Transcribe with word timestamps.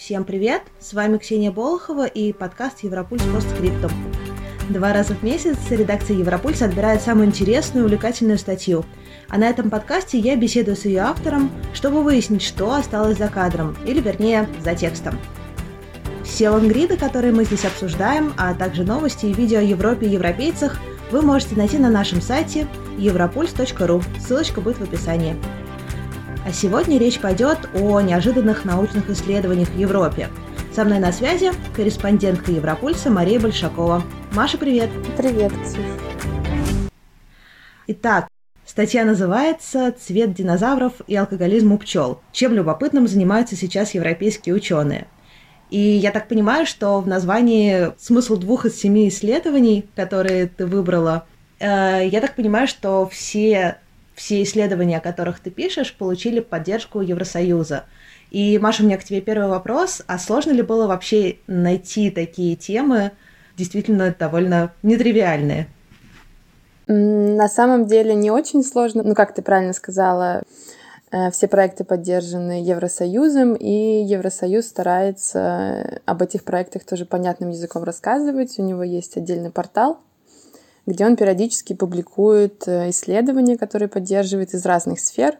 Всем 0.00 0.24
привет! 0.24 0.62
С 0.78 0.94
вами 0.94 1.18
Ксения 1.18 1.52
Болохова 1.52 2.06
и 2.06 2.32
подкаст 2.32 2.82
Европульс 2.84 3.22
постскриптум. 3.22 3.90
Два 4.70 4.94
раза 4.94 5.12
в 5.12 5.22
месяц 5.22 5.58
редакция 5.68 6.16
Европульса 6.16 6.64
отбирает 6.64 7.02
самую 7.02 7.26
интересную 7.26 7.84
и 7.84 7.86
увлекательную 7.86 8.38
статью. 8.38 8.86
А 9.28 9.36
на 9.36 9.46
этом 9.46 9.68
подкасте 9.68 10.18
я 10.18 10.36
беседую 10.36 10.78
с 10.78 10.86
ее 10.86 11.00
автором, 11.00 11.50
чтобы 11.74 12.02
выяснить, 12.02 12.40
что 12.40 12.72
осталось 12.72 13.18
за 13.18 13.28
кадром, 13.28 13.76
или 13.84 14.00
вернее, 14.00 14.48
за 14.64 14.74
текстом. 14.74 15.18
Все 16.24 16.48
лонгриды, 16.48 16.96
которые 16.96 17.34
мы 17.34 17.44
здесь 17.44 17.66
обсуждаем, 17.66 18.32
а 18.38 18.54
также 18.54 18.84
новости 18.84 19.26
и 19.26 19.34
видео 19.34 19.58
о 19.58 19.62
Европе 19.62 20.06
и 20.06 20.10
европейцах, 20.12 20.78
вы 21.10 21.20
можете 21.20 21.56
найти 21.56 21.76
на 21.76 21.90
нашем 21.90 22.22
сайте 22.22 22.66
europuls.ru. 22.96 24.02
Ссылочка 24.18 24.62
будет 24.62 24.78
в 24.78 24.82
описании. 24.82 25.36
А 26.42 26.52
сегодня 26.52 26.98
речь 26.98 27.20
пойдет 27.20 27.68
о 27.74 28.00
неожиданных 28.00 28.64
научных 28.64 29.10
исследованиях 29.10 29.68
в 29.68 29.78
Европе. 29.78 30.28
Со 30.74 30.84
мной 30.84 30.98
на 30.98 31.12
связи 31.12 31.50
корреспондентка 31.76 32.50
Европульса 32.50 33.10
Мария 33.10 33.38
Большакова. 33.38 34.02
Маша, 34.32 34.56
привет! 34.56 34.88
Привет, 35.18 35.52
Ксюша! 35.52 35.82
Итак, 37.88 38.28
статья 38.64 39.04
называется 39.04 39.92
«Цвет 39.92 40.32
динозавров 40.32 40.94
и 41.06 41.14
алкоголизм 41.14 41.72
у 41.72 41.78
пчел. 41.78 42.22
Чем 42.32 42.54
любопытным 42.54 43.06
занимаются 43.06 43.54
сейчас 43.54 43.92
европейские 43.92 44.54
ученые?» 44.54 45.08
И 45.68 45.78
я 45.78 46.10
так 46.10 46.26
понимаю, 46.26 46.64
что 46.64 47.00
в 47.00 47.06
названии 47.06 47.92
смысл 47.98 48.36
двух 48.36 48.64
из 48.64 48.80
семи 48.80 49.08
исследований, 49.08 49.86
которые 49.94 50.46
ты 50.46 50.64
выбрала, 50.66 51.26
э, 51.58 52.08
я 52.10 52.20
так 52.22 52.34
понимаю, 52.34 52.66
что 52.66 53.06
все 53.08 53.76
все 54.20 54.42
исследования, 54.42 54.98
о 54.98 55.00
которых 55.00 55.40
ты 55.40 55.50
пишешь, 55.50 55.96
получили 55.96 56.40
поддержку 56.40 57.00
Евросоюза. 57.00 57.84
И, 58.30 58.58
Маша, 58.58 58.82
у 58.82 58.86
меня 58.86 58.98
к 58.98 59.04
тебе 59.04 59.22
первый 59.22 59.48
вопрос. 59.48 60.02
А 60.06 60.18
сложно 60.18 60.50
ли 60.50 60.60
было 60.60 60.86
вообще 60.86 61.38
найти 61.46 62.10
такие 62.10 62.54
темы, 62.54 63.12
действительно 63.56 64.14
довольно 64.16 64.72
нетривиальные? 64.82 65.68
На 66.86 67.48
самом 67.48 67.86
деле 67.86 68.14
не 68.14 68.30
очень 68.30 68.62
сложно. 68.62 69.02
Ну, 69.02 69.14
как 69.14 69.34
ты 69.34 69.40
правильно 69.40 69.72
сказала, 69.72 70.42
э, 71.12 71.30
все 71.30 71.48
проекты 71.48 71.84
поддержаны 71.84 72.62
Евросоюзом, 72.62 73.54
и 73.54 74.04
Евросоюз 74.04 74.66
старается 74.66 76.02
об 76.04 76.20
этих 76.20 76.44
проектах 76.44 76.84
тоже 76.84 77.06
понятным 77.06 77.48
языком 77.48 77.84
рассказывать. 77.84 78.58
У 78.58 78.62
него 78.62 78.82
есть 78.82 79.16
отдельный 79.16 79.50
портал, 79.50 80.00
где 80.86 81.06
он 81.06 81.16
периодически 81.16 81.72
публикует 81.74 82.66
э, 82.66 82.90
исследования, 82.90 83.56
которые 83.56 83.88
поддерживает 83.88 84.54
из 84.54 84.64
разных 84.66 85.00
сфер. 85.00 85.38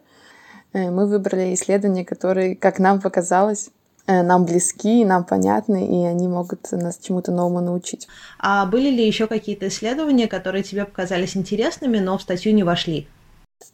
Э, 0.73 0.91
мы 0.91 1.07
выбрали 1.07 1.55
исследования, 1.55 2.05
которые, 2.05 2.57
как 2.57 2.79
нам 2.79 3.01
показалось, 3.01 3.71
э, 4.07 4.23
нам 4.23 4.45
близки, 4.45 5.05
нам 5.05 5.25
понятны, 5.25 5.87
и 5.87 6.05
они 6.07 6.29
могут 6.29 6.71
нас 6.73 6.99
чему-то 6.99 7.33
новому 7.33 7.61
научить. 7.61 8.09
А 8.39 8.67
были 8.67 8.91
ли 8.91 9.07
еще 9.07 9.27
какие-то 9.27 9.69
исследования, 9.69 10.29
которые 10.29 10.63
тебе 10.63 10.85
показались 10.85 11.37
интересными, 11.37 11.99
но 11.99 12.19
в 12.19 12.23
статью 12.23 12.55
не 12.55 12.63
вошли? 12.63 13.09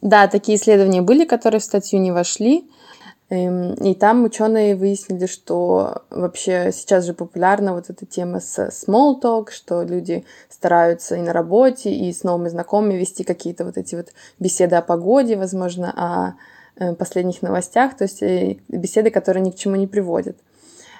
Да, 0.01 0.27
такие 0.27 0.57
исследования 0.57 1.01
были, 1.01 1.25
которые 1.25 1.59
в 1.59 1.63
статью 1.63 1.99
не 1.99 2.11
вошли. 2.11 2.69
Эм, 3.29 3.73
и 3.73 3.93
там 3.93 4.23
ученые 4.23 4.77
выяснили, 4.77 5.25
что 5.25 6.03
вообще 6.09 6.71
сейчас 6.71 7.05
же 7.05 7.13
популярна 7.13 7.73
вот 7.73 7.89
эта 7.89 8.05
тема 8.05 8.39
с 8.39 8.69
small 8.69 9.21
talk, 9.21 9.51
что 9.51 9.83
люди 9.83 10.23
стараются 10.49 11.15
и 11.15 11.21
на 11.21 11.33
работе, 11.33 11.91
и 11.93 12.13
с 12.13 12.23
новыми 12.23 12.47
знакомыми 12.47 12.93
вести 12.93 13.25
какие-то 13.25 13.65
вот 13.65 13.77
эти 13.77 13.95
вот 13.95 14.07
беседы 14.39 14.77
о 14.77 14.81
погоде, 14.81 15.35
возможно, 15.35 15.91
о 15.91 16.35
э, 16.81 16.95
последних 16.95 17.41
новостях, 17.41 17.97
то 17.97 18.05
есть 18.05 18.23
э, 18.23 18.57
беседы, 18.69 19.09
которые 19.09 19.43
ни 19.43 19.51
к 19.51 19.55
чему 19.55 19.75
не 19.75 19.87
приводят. 19.87 20.37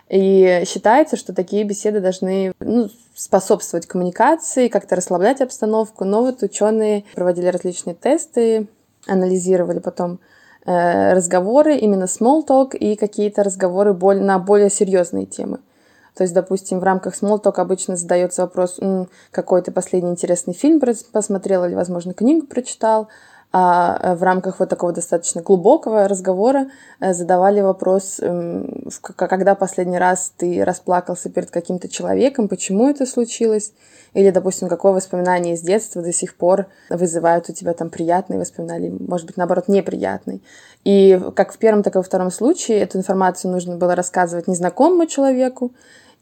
И 0.09 0.63
считается, 0.65 1.15
что 1.15 1.33
такие 1.33 1.63
беседы 1.63 2.01
должны 2.01 2.53
ну, 2.59 2.89
способствовать 3.15 3.87
коммуникации, 3.87 4.67
как-то 4.69 4.95
расслаблять 4.95 5.41
обстановку. 5.41 6.05
Но 6.05 6.21
вот 6.21 6.43
ученые 6.43 7.03
проводили 7.13 7.47
различные 7.47 7.93
тесты, 7.93 8.67
анализировали 9.05 9.79
потом 9.79 10.19
разговоры, 10.67 11.77
именно 11.77 12.03
small 12.03 12.45
talk 12.45 12.75
и 12.75 12.95
какие-то 12.95 13.41
разговоры 13.43 13.93
на 13.93 14.37
более 14.37 14.69
серьезные 14.69 15.25
темы. 15.25 15.59
То 16.13 16.23
есть, 16.23 16.33
допустим, 16.33 16.79
в 16.79 16.83
рамках 16.83 17.15
small 17.15 17.41
talk 17.41 17.59
обычно 17.61 17.95
задается 17.95 18.41
вопрос, 18.41 18.79
какой 19.31 19.61
ты 19.61 19.71
последний 19.71 20.09
интересный 20.09 20.53
фильм 20.53 20.81
посмотрел 21.13 21.63
или, 21.63 21.73
возможно, 21.73 22.13
книгу 22.13 22.45
прочитал, 22.47 23.07
а 23.53 23.97
э, 24.01 24.15
в 24.15 24.23
рамках 24.23 24.59
вот 24.59 24.69
такого 24.69 24.91
достаточно 24.91 25.41
глубокого 25.41 26.07
разговора 26.07 26.69
э, 26.99 27.13
задавали 27.13 27.61
вопрос, 27.61 28.19
эм, 28.19 28.89
когда 29.15 29.55
последний 29.55 29.97
раз 29.97 30.33
ты 30.35 30.65
расплакался 30.65 31.29
перед 31.29 31.49
каким-то 31.49 31.87
человеком, 31.87 32.49
почему 32.49 32.89
это 32.89 33.05
случилось, 33.05 33.71
или, 34.13 34.31
допустим, 34.31 34.67
какое 34.67 34.91
воспоминание 34.91 35.53
из 35.53 35.61
детства 35.61 36.01
до 36.01 36.11
сих 36.11 36.35
пор 36.35 36.67
вызывает 36.89 37.49
у 37.49 37.53
тебя 37.53 37.73
там 37.73 37.89
приятные 37.89 38.39
воспоминания, 38.39 38.91
может 38.91 39.27
быть, 39.27 39.37
наоборот, 39.37 39.69
неприятные. 39.69 40.39
И 40.83 41.19
как 41.35 41.53
в 41.53 41.57
первом, 41.57 41.83
так 41.83 41.95
и 41.95 41.99
во 41.99 42.03
втором 42.03 42.31
случае 42.31 42.79
эту 42.79 42.97
информацию 42.97 43.51
нужно 43.51 43.77
было 43.77 43.95
рассказывать 43.95 44.47
незнакомому 44.47 45.05
человеку, 45.05 45.71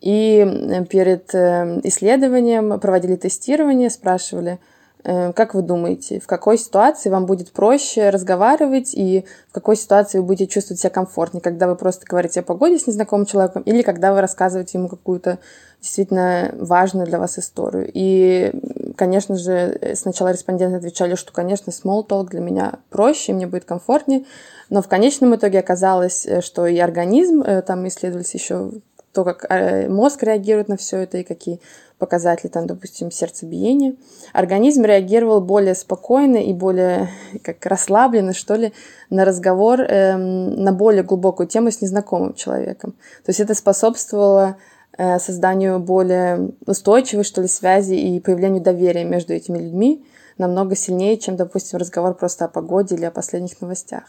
и 0.02 0.86
перед 0.90 1.34
э, 1.34 1.80
исследованием 1.84 2.80
проводили 2.80 3.16
тестирование, 3.16 3.90
спрашивали, 3.90 4.60
как 5.06 5.54
вы 5.54 5.62
думаете, 5.62 6.20
в 6.20 6.26
какой 6.26 6.58
ситуации 6.58 7.10
вам 7.10 7.28
будет 7.28 7.52
проще 7.52 8.10
разговаривать 8.10 8.94
и 8.94 9.26
в 9.50 9.54
какой 9.54 9.76
ситуации 9.76 10.18
вы 10.18 10.26
будете 10.26 10.48
чувствовать 10.48 10.80
себя 10.80 10.90
комфортнее, 10.90 11.42
когда 11.42 11.68
вы 11.68 11.76
просто 11.76 12.06
говорите 12.08 12.40
о 12.40 12.44
погоде 12.44 12.80
с 12.80 12.88
незнакомым 12.88 13.28
человеком 13.28 13.62
или 13.62 13.84
когда 13.84 14.14
вы 14.14 14.22
рассказываете 14.22 14.80
ему 14.80 14.90
какую-то 14.90 15.38
действительно 15.82 16.52
важную 16.58 17.06
для 17.06 17.20
вас 17.20 17.38
историю. 17.38 17.90
И, 17.94 18.52
конечно 18.96 19.38
же, 19.38 19.80
сначала 19.94 20.30
респонденты 20.30 20.78
отвечали, 20.78 21.14
что, 21.14 21.32
конечно, 21.32 21.70
small 21.70 22.08
talk 22.08 22.30
для 22.30 22.40
меня 22.40 22.80
проще, 22.90 23.34
мне 23.34 23.46
будет 23.46 23.66
комфортнее, 23.66 24.26
но 24.70 24.82
в 24.82 24.88
конечном 24.88 25.36
итоге 25.36 25.60
оказалось, 25.60 26.26
э, 26.26 26.42
что 26.42 26.66
и 26.66 26.80
организм, 26.80 27.42
э, 27.42 27.62
там 27.62 27.88
исследовались 27.88 28.34
еще 28.34 28.72
то, 29.16 29.24
как 29.24 29.46
мозг 29.90 30.24
реагирует 30.24 30.68
на 30.68 30.76
все 30.78 30.98
это 30.98 31.20
и 31.20 31.24
какие 31.24 31.62
показатели, 31.98 32.50
там, 32.50 32.68
допустим, 32.68 33.10
сердцебиения, 33.10 33.96
организм 34.34 34.84
реагировал 34.84 35.40
более 35.40 35.76
спокойно 35.76 36.38
и 36.38 36.54
более 36.54 37.10
как 37.42 37.66
расслабленно, 37.66 38.34
что 38.34 38.56
ли, 38.56 38.74
на 39.10 39.24
разговор 39.24 39.82
эм, 39.82 40.62
на 40.62 40.74
более 40.74 41.04
глубокую 41.04 41.48
тему 41.48 41.72
с 41.72 41.82
незнакомым 41.82 42.34
человеком. 42.34 42.92
То 43.24 43.30
есть 43.30 43.40
это 43.40 43.56
способствовало 43.56 44.58
э, 44.98 45.20
созданию 45.20 45.80
более 45.80 46.52
устойчивой, 46.66 47.24
что 47.24 47.42
ли, 47.42 47.48
связи 47.48 47.94
и 47.94 48.20
появлению 48.20 48.62
доверия 48.62 49.06
между 49.06 49.34
этими 49.34 49.58
людьми 49.58 50.06
намного 50.38 50.76
сильнее, 50.76 51.18
чем, 51.18 51.38
допустим, 51.38 51.80
разговор 51.80 52.14
просто 52.14 52.46
о 52.46 52.50
погоде 52.50 52.96
или 52.96 53.06
о 53.06 53.12
последних 53.12 53.62
новостях. 53.62 54.04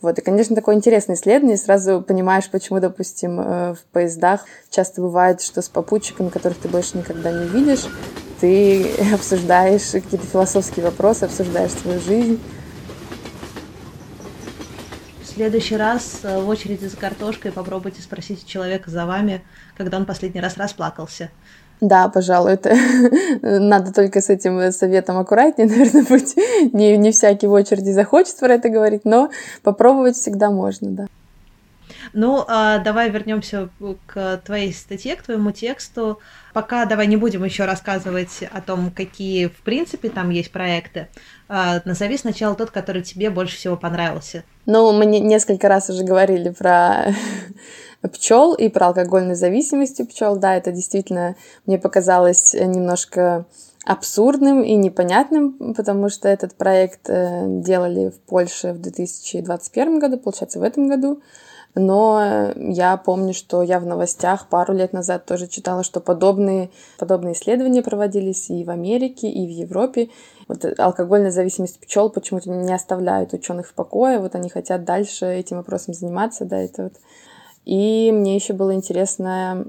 Вот. 0.00 0.16
И, 0.18 0.22
конечно, 0.22 0.54
такое 0.54 0.76
интересное 0.76 1.16
исследование. 1.16 1.56
Сразу 1.56 2.02
понимаешь, 2.02 2.48
почему, 2.48 2.78
допустим, 2.78 3.40
э, 3.40 3.74
в 3.74 3.80
поездах 3.92 4.44
часто 4.70 5.00
бывает, 5.00 5.40
что 5.40 5.60
с 5.60 5.68
попутчиками, 5.68 6.28
которых 6.28 6.58
ты 6.58 6.68
больше 6.68 6.98
никогда 6.98 7.32
не 7.32 7.48
видишь, 7.48 7.86
ты 8.40 8.92
обсуждаешь 9.14 9.90
какие-то 9.90 10.26
философские 10.26 10.84
вопросы, 10.84 11.24
обсуждаешь 11.24 11.72
свою 11.72 12.00
жизнь. 12.00 12.40
В 15.22 15.26
следующий 15.26 15.76
раз 15.76 16.20
э, 16.22 16.40
в 16.40 16.48
очереди 16.48 16.86
за 16.86 16.96
картошкой 16.96 17.50
попробуйте 17.50 18.00
спросить 18.00 18.46
человека 18.46 18.90
за 18.90 19.04
вами, 19.04 19.42
когда 19.76 19.96
он 19.96 20.06
последний 20.06 20.40
раз 20.40 20.56
расплакался. 20.56 21.30
Да, 21.80 22.08
пожалуй, 22.08 22.52
это 22.52 22.74
надо 23.42 23.92
только 23.92 24.20
с 24.20 24.30
этим 24.30 24.72
советом 24.72 25.18
аккуратнее, 25.18 25.68
наверное, 25.70 26.04
быть. 26.04 26.36
Не, 26.72 26.96
не 26.96 27.12
всякий 27.12 27.46
в 27.46 27.52
очереди 27.52 27.90
захочет 27.90 28.36
про 28.38 28.54
это 28.54 28.68
говорить, 28.68 29.04
но 29.04 29.30
попробовать 29.62 30.16
всегда 30.16 30.50
можно, 30.50 30.90
да. 30.90 31.06
Ну, 32.12 32.44
а 32.48 32.78
давай 32.78 33.10
вернемся 33.10 33.68
к 34.06 34.40
твоей 34.44 34.72
статье, 34.72 35.16
к 35.16 35.22
твоему 35.22 35.52
тексту. 35.52 36.20
Пока 36.54 36.86
давай 36.86 37.06
не 37.06 37.16
будем 37.16 37.44
еще 37.44 37.64
рассказывать 37.64 38.42
о 38.50 38.60
том, 38.60 38.90
какие 38.90 39.46
в 39.46 39.60
принципе 39.62 40.08
там 40.08 40.30
есть 40.30 40.50
проекты. 40.50 41.08
А, 41.48 41.80
назови 41.84 42.16
сначала 42.16 42.54
тот, 42.54 42.70
который 42.70 43.02
тебе 43.02 43.30
больше 43.30 43.56
всего 43.56 43.76
понравился. 43.76 44.44
Ну, 44.66 44.92
мы 44.92 45.06
несколько 45.06 45.68
раз 45.68 45.90
уже 45.90 46.02
говорили 46.04 46.50
про 46.50 47.14
пчел 48.02 48.54
и 48.54 48.68
про 48.68 48.88
алкогольную 48.88 49.36
зависимость 49.36 50.00
у 50.00 50.06
пчел. 50.06 50.36
Да, 50.36 50.56
это 50.56 50.72
действительно 50.72 51.36
мне 51.66 51.78
показалось 51.78 52.54
немножко 52.54 53.46
абсурдным 53.84 54.62
и 54.62 54.74
непонятным, 54.74 55.74
потому 55.74 56.08
что 56.10 56.28
этот 56.28 56.54
проект 56.54 57.08
э, 57.08 57.44
делали 57.62 58.10
в 58.10 58.20
Польше 58.20 58.72
в 58.72 58.80
2021 58.80 59.98
году, 59.98 60.18
получается, 60.18 60.58
в 60.58 60.62
этом 60.62 60.88
году. 60.88 61.22
Но 61.74 62.52
я 62.56 62.96
помню, 62.96 63.32
что 63.34 63.62
я 63.62 63.78
в 63.78 63.86
новостях 63.86 64.48
пару 64.48 64.74
лет 64.74 64.92
назад 64.92 65.26
тоже 65.26 65.46
читала, 65.46 65.84
что 65.84 66.00
подобные, 66.00 66.70
подобные 66.98 67.34
исследования 67.34 67.82
проводились 67.82 68.50
и 68.50 68.64
в 68.64 68.70
Америке, 68.70 69.30
и 69.30 69.46
в 69.46 69.50
Европе. 69.50 70.10
Вот 70.48 70.64
алкогольная 70.78 71.30
зависимость 71.30 71.78
пчел 71.78 72.10
почему-то 72.10 72.50
не 72.50 72.72
оставляет 72.72 73.32
ученых 73.32 73.68
в 73.68 73.74
покое. 73.74 74.18
Вот 74.18 74.34
они 74.34 74.48
хотят 74.48 74.84
дальше 74.84 75.26
этим 75.26 75.58
вопросом 75.58 75.94
заниматься. 75.94 76.44
Да, 76.46 76.58
это 76.58 76.84
вот 76.84 76.94
И 77.68 78.10
мне 78.12 78.34
еще 78.34 78.54
было 78.54 78.74
интересно 78.74 79.66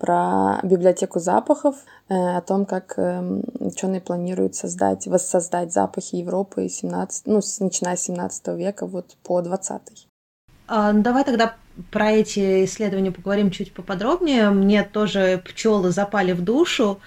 про 0.00 0.58
библиотеку 0.62 1.20
запахов, 1.20 1.76
э, 2.08 2.14
о 2.14 2.40
том, 2.40 2.64
как 2.64 2.94
эм, 2.96 3.42
ученые 3.60 4.00
планируют 4.00 4.54
создать, 4.54 5.06
воссоздать 5.06 5.70
запахи 5.70 6.16
Европы 6.16 6.66
17, 6.66 7.26
ну, 7.26 7.42
начиная 7.60 7.96
с 7.96 8.04
17 8.04 8.48
века 8.56 8.86
вот 8.86 9.18
по 9.22 9.42
20 9.42 10.08
а, 10.66 10.92
ну, 10.92 11.02
Давай 11.02 11.24
тогда 11.24 11.56
про 11.90 12.12
эти 12.12 12.64
исследования 12.64 13.12
поговорим 13.12 13.50
чуть 13.50 13.74
поподробнее. 13.74 14.48
Мне 14.48 14.82
тоже 14.82 15.42
пчелы 15.44 15.90
запали 15.90 16.32
в 16.32 16.42
душу. 16.42 17.00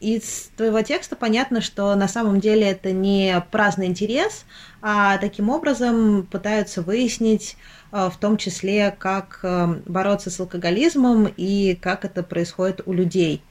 Из 0.00 0.50
твоего 0.56 0.82
текста 0.82 1.16
понятно, 1.16 1.60
что 1.60 1.94
на 1.94 2.08
самом 2.08 2.40
деле 2.40 2.68
это 2.70 2.92
не 2.92 3.42
праздный 3.50 3.86
интерес, 3.86 4.44
а 4.82 5.16
таким 5.18 5.48
образом 5.48 6.26
пытаются 6.30 6.82
выяснить 6.82 7.56
а, 7.90 8.10
в 8.10 8.16
том 8.18 8.36
числе, 8.36 8.94
как 8.98 9.40
а, 9.42 9.78
бороться 9.86 10.30
с 10.30 10.38
алкоголизмом 10.38 11.32
и 11.36 11.74
как 11.80 12.04
это 12.04 12.22
происходит 12.22 12.82
у 12.86 12.92
людей. 12.92 13.42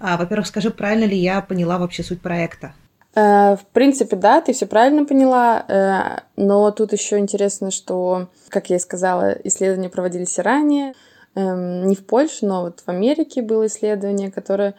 Во-первых, 0.00 0.48
скажи, 0.48 0.70
правильно 0.70 1.04
ли 1.04 1.16
я 1.16 1.40
поняла 1.40 1.78
вообще 1.78 2.02
суть 2.02 2.20
проекта? 2.20 2.74
Э, 3.14 3.54
в 3.54 3.64
принципе, 3.72 4.16
да, 4.16 4.40
ты 4.40 4.52
все 4.52 4.66
правильно 4.66 5.04
поняла, 5.04 5.64
э, 5.68 6.22
но 6.34 6.72
тут 6.72 6.92
еще 6.92 7.18
интересно, 7.18 7.70
что, 7.70 8.28
как 8.48 8.68
я 8.68 8.76
и 8.76 8.80
сказала, 8.80 9.36
исследования 9.44 9.90
проводились 9.90 10.40
ранее, 10.40 10.94
эм, 11.36 11.86
не 11.86 11.94
в 11.94 12.04
Польше, 12.04 12.46
но 12.46 12.62
вот 12.62 12.80
в 12.80 12.88
Америке 12.88 13.42
было 13.42 13.66
исследование, 13.66 14.32
которое 14.32 14.74
Э, 14.74 14.76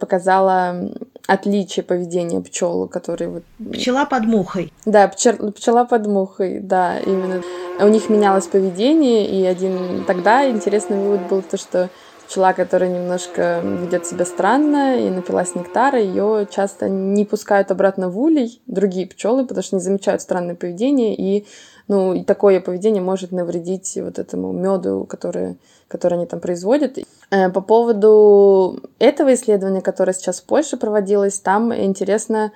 показала 0.00 0.90
отличие 1.26 1.84
поведения 1.84 2.40
пчел, 2.40 2.88
которые 2.88 3.28
вот... 3.30 3.42
Пчела 3.72 4.04
под 4.04 4.24
мухой. 4.24 4.72
Да, 4.84 5.08
пчел, 5.08 5.52
пчела 5.52 5.84
под 5.84 6.06
мухой, 6.06 6.60
да, 6.60 6.98
именно. 6.98 7.42
У 7.80 7.88
них 7.88 8.08
менялось 8.08 8.46
поведение, 8.46 9.26
и 9.26 9.44
один 9.46 10.04
тогда 10.04 10.48
интересный 10.50 10.98
вывод 10.98 11.28
был 11.28 11.42
то, 11.42 11.56
что 11.56 11.90
пчела, 12.32 12.54
которая 12.54 12.90
немножко 12.90 13.60
ведет 13.62 14.06
себя 14.06 14.24
странно 14.24 14.98
и 14.98 15.10
напилась 15.10 15.54
нектара, 15.54 16.00
ее 16.00 16.48
часто 16.50 16.88
не 16.88 17.26
пускают 17.26 17.70
обратно 17.70 18.08
в 18.08 18.18
улей 18.18 18.62
другие 18.66 19.06
пчелы, 19.06 19.44
потому 19.46 19.62
что 19.62 19.76
не 19.76 19.82
замечают 19.82 20.22
странное 20.22 20.54
поведение, 20.54 21.14
и 21.14 21.46
ну, 21.88 22.14
и 22.14 22.24
такое 22.24 22.60
поведение 22.60 23.02
может 23.02 23.32
навредить 23.32 23.98
вот 24.00 24.18
этому 24.18 24.52
меду, 24.52 25.04
который, 25.06 25.58
который 25.88 26.14
они 26.14 26.26
там 26.26 26.40
производят. 26.40 26.96
Э, 27.30 27.50
по 27.50 27.60
поводу 27.60 28.80
этого 28.98 29.34
исследования, 29.34 29.82
которое 29.82 30.14
сейчас 30.14 30.40
в 30.40 30.44
Польше 30.44 30.78
проводилось, 30.78 31.38
там 31.38 31.74
интересно 31.74 32.52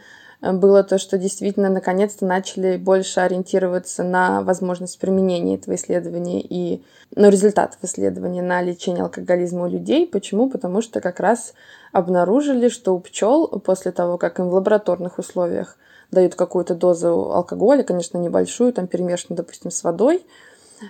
было 0.52 0.82
то, 0.82 0.98
что 0.98 1.18
действительно 1.18 1.68
наконец-то 1.68 2.26
начали 2.26 2.76
больше 2.76 3.20
ориентироваться 3.20 4.02
на 4.02 4.42
возможность 4.42 4.98
применения 4.98 5.56
этого 5.56 5.74
исследования 5.74 6.40
и 6.40 6.82
ну, 7.14 7.28
результатов 7.28 7.78
исследования 7.82 8.42
на 8.42 8.62
лечение 8.62 9.04
алкоголизма 9.04 9.64
у 9.64 9.68
людей. 9.68 10.06
Почему? 10.06 10.50
Потому 10.50 10.82
что 10.82 11.00
как 11.00 11.20
раз 11.20 11.54
обнаружили, 11.92 12.68
что 12.68 12.94
у 12.94 13.00
пчел 13.00 13.46
после 13.60 13.92
того, 13.92 14.18
как 14.18 14.38
им 14.38 14.48
в 14.48 14.54
лабораторных 14.54 15.18
условиях 15.18 15.78
дают 16.10 16.34
какую-то 16.34 16.74
дозу 16.74 17.32
алкоголя, 17.32 17.82
конечно, 17.82 18.18
небольшую, 18.18 18.72
там 18.72 18.86
перемешанную, 18.86 19.38
допустим, 19.38 19.70
с 19.70 19.82
водой, 19.82 20.24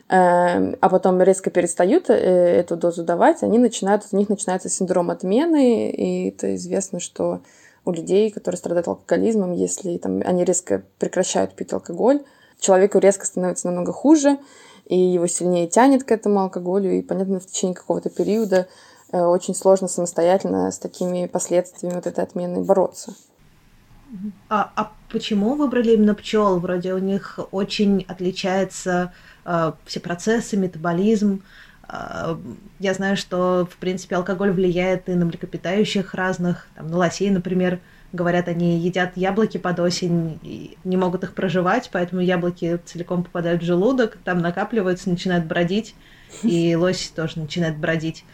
эм, 0.08 0.76
а 0.80 0.88
потом 0.88 1.22
резко 1.22 1.50
перестают 1.50 2.10
э, 2.10 2.14
эту 2.14 2.76
дозу 2.76 3.02
давать, 3.02 3.42
они 3.42 3.58
начинают, 3.58 4.04
у 4.12 4.16
них 4.16 4.28
начинается 4.28 4.68
синдром 4.68 5.10
отмены, 5.10 5.90
и 5.90 6.28
это 6.28 6.54
известно, 6.56 7.00
что 7.00 7.40
у 7.86 7.92
людей, 7.92 8.30
которые 8.30 8.58
страдают 8.58 8.88
алкоголизмом, 8.88 9.52
если 9.52 9.96
там, 9.96 10.20
они 10.24 10.44
резко 10.44 10.82
прекращают 10.98 11.54
пить 11.54 11.72
алкоголь, 11.72 12.22
человеку 12.60 12.98
резко 12.98 13.24
становится 13.24 13.68
намного 13.68 13.92
хуже, 13.92 14.38
и 14.86 14.98
его 14.98 15.26
сильнее 15.26 15.68
тянет 15.68 16.04
к 16.04 16.12
этому 16.12 16.40
алкоголю, 16.40 16.92
и, 16.92 17.02
понятно, 17.02 17.40
в 17.40 17.46
течение 17.46 17.74
какого-то 17.74 18.10
периода 18.10 18.68
э, 19.12 19.20
очень 19.20 19.54
сложно 19.54 19.88
самостоятельно 19.88 20.70
с 20.70 20.78
такими 20.78 21.26
последствиями 21.26 21.94
вот 21.94 22.06
этой 22.06 22.22
отмены 22.24 22.60
бороться. 22.60 23.14
А, 24.48 24.72
а 24.76 24.92
почему 25.10 25.54
выбрали 25.54 25.94
именно 25.94 26.14
пчел? 26.14 26.58
Вроде 26.60 26.94
у 26.94 26.98
них 26.98 27.40
очень 27.50 28.04
отличаются 28.08 29.12
э, 29.44 29.72
все 29.84 30.00
процессы, 30.00 30.56
метаболизм. 30.56 31.42
Э, 31.42 31.65
я 31.88 32.94
знаю, 32.94 33.16
что, 33.16 33.68
в 33.70 33.76
принципе, 33.76 34.16
алкоголь 34.16 34.50
влияет 34.50 35.08
и 35.08 35.14
на 35.14 35.24
млекопитающих 35.24 36.14
разных, 36.14 36.66
там, 36.74 36.88
на 36.88 36.96
лосей, 36.96 37.30
например. 37.30 37.80
Говорят, 38.12 38.48
они 38.48 38.78
едят 38.78 39.16
яблоки 39.16 39.58
под 39.58 39.80
осень 39.80 40.38
и 40.42 40.78
не 40.84 40.96
могут 40.96 41.24
их 41.24 41.34
проживать, 41.34 41.90
поэтому 41.92 42.22
яблоки 42.22 42.80
целиком 42.84 43.24
попадают 43.24 43.62
в 43.62 43.66
желудок, 43.66 44.16
там 44.24 44.38
накапливаются, 44.38 45.10
начинают 45.10 45.44
бродить, 45.44 45.94
и 46.42 46.74
лось 46.78 47.12
тоже 47.14 47.40
начинает 47.40 47.76
бродить. 47.76 48.24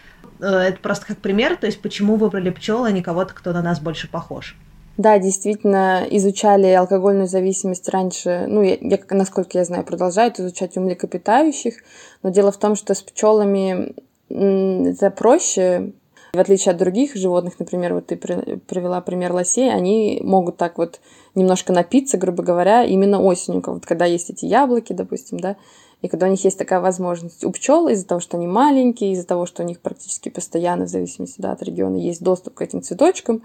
Э, 0.41 0.47
это 0.47 0.79
просто 0.79 1.07
как 1.07 1.19
пример, 1.19 1.57
то 1.57 1.67
есть 1.67 1.81
почему 1.81 2.17
выбрали 2.17 2.51
пчел, 2.51 2.85
а 2.85 2.91
не 2.91 3.03
кого-то, 3.03 3.35
кто 3.35 3.53
на 3.53 3.63
нас 3.63 3.81
больше 3.81 4.09
похож. 4.09 4.57
Да, 4.99 5.19
действительно, 5.19 6.07
изучали 6.11 6.67
алкогольную 6.69 7.27
зависимость 7.27 7.89
раньше, 7.89 8.47
ну, 8.49 8.63
я, 8.63 8.77
я, 8.79 8.99
насколько 9.11 9.57
я 9.57 9.65
знаю, 9.65 9.85
продолжают 9.85 10.39
изучать 10.39 10.77
у 10.77 10.81
млекопитающих, 10.81 11.77
но 12.23 12.31
дело 12.31 12.53
в 12.53 12.59
том, 12.59 12.77
что 12.77 12.95
с 12.95 13.01
пчелами 13.01 13.95
это 14.29 15.11
проще, 15.11 15.93
в 16.35 16.39
отличие 16.39 16.73
от 16.73 16.79
других 16.79 17.15
животных, 17.15 17.59
например, 17.59 17.95
вот 17.95 18.07
ты 18.07 18.17
привела 18.17 19.01
пример 19.01 19.33
лосей, 19.33 19.73
они 19.73 20.21
могут 20.23 20.59
так 20.59 20.79
вот 20.79 21.01
немножко 21.35 21.73
напиться, 21.73 22.19
грубо 22.19 22.43
говоря, 22.43 22.85
именно 22.85 23.21
осенью, 23.21 23.63
вот 23.65 23.87
когда 23.87 24.05
есть 24.05 24.31
эти 24.31 24.45
яблоки, 24.45 24.93
допустим, 24.93 25.41
да, 25.41 25.57
и 26.03 26.09
когда 26.09 26.27
у 26.27 26.31
них 26.31 26.43
есть 26.45 26.59
такая 26.59 26.81
возможность. 26.81 27.45
У 27.45 27.53
пчел 27.53 27.87
из-за 27.89 28.07
того, 28.07 28.21
что 28.21 28.37
они 28.37 28.49
маленькие, 28.49 29.13
из-за 29.13 29.27
того, 29.27 29.47
что 29.47 29.63
у 29.63 29.67
них 29.67 29.81
практически 29.81 30.31
постоянно, 30.31 30.87
в 30.87 30.89
зависимости 30.89 31.41
да, 31.41 31.53
от 31.53 31.63
региона, 31.63 31.97
есть 31.97 32.23
доступ 32.23 32.55
к 32.55 32.63
этим 32.63 32.83
цветочкам, 32.83 33.43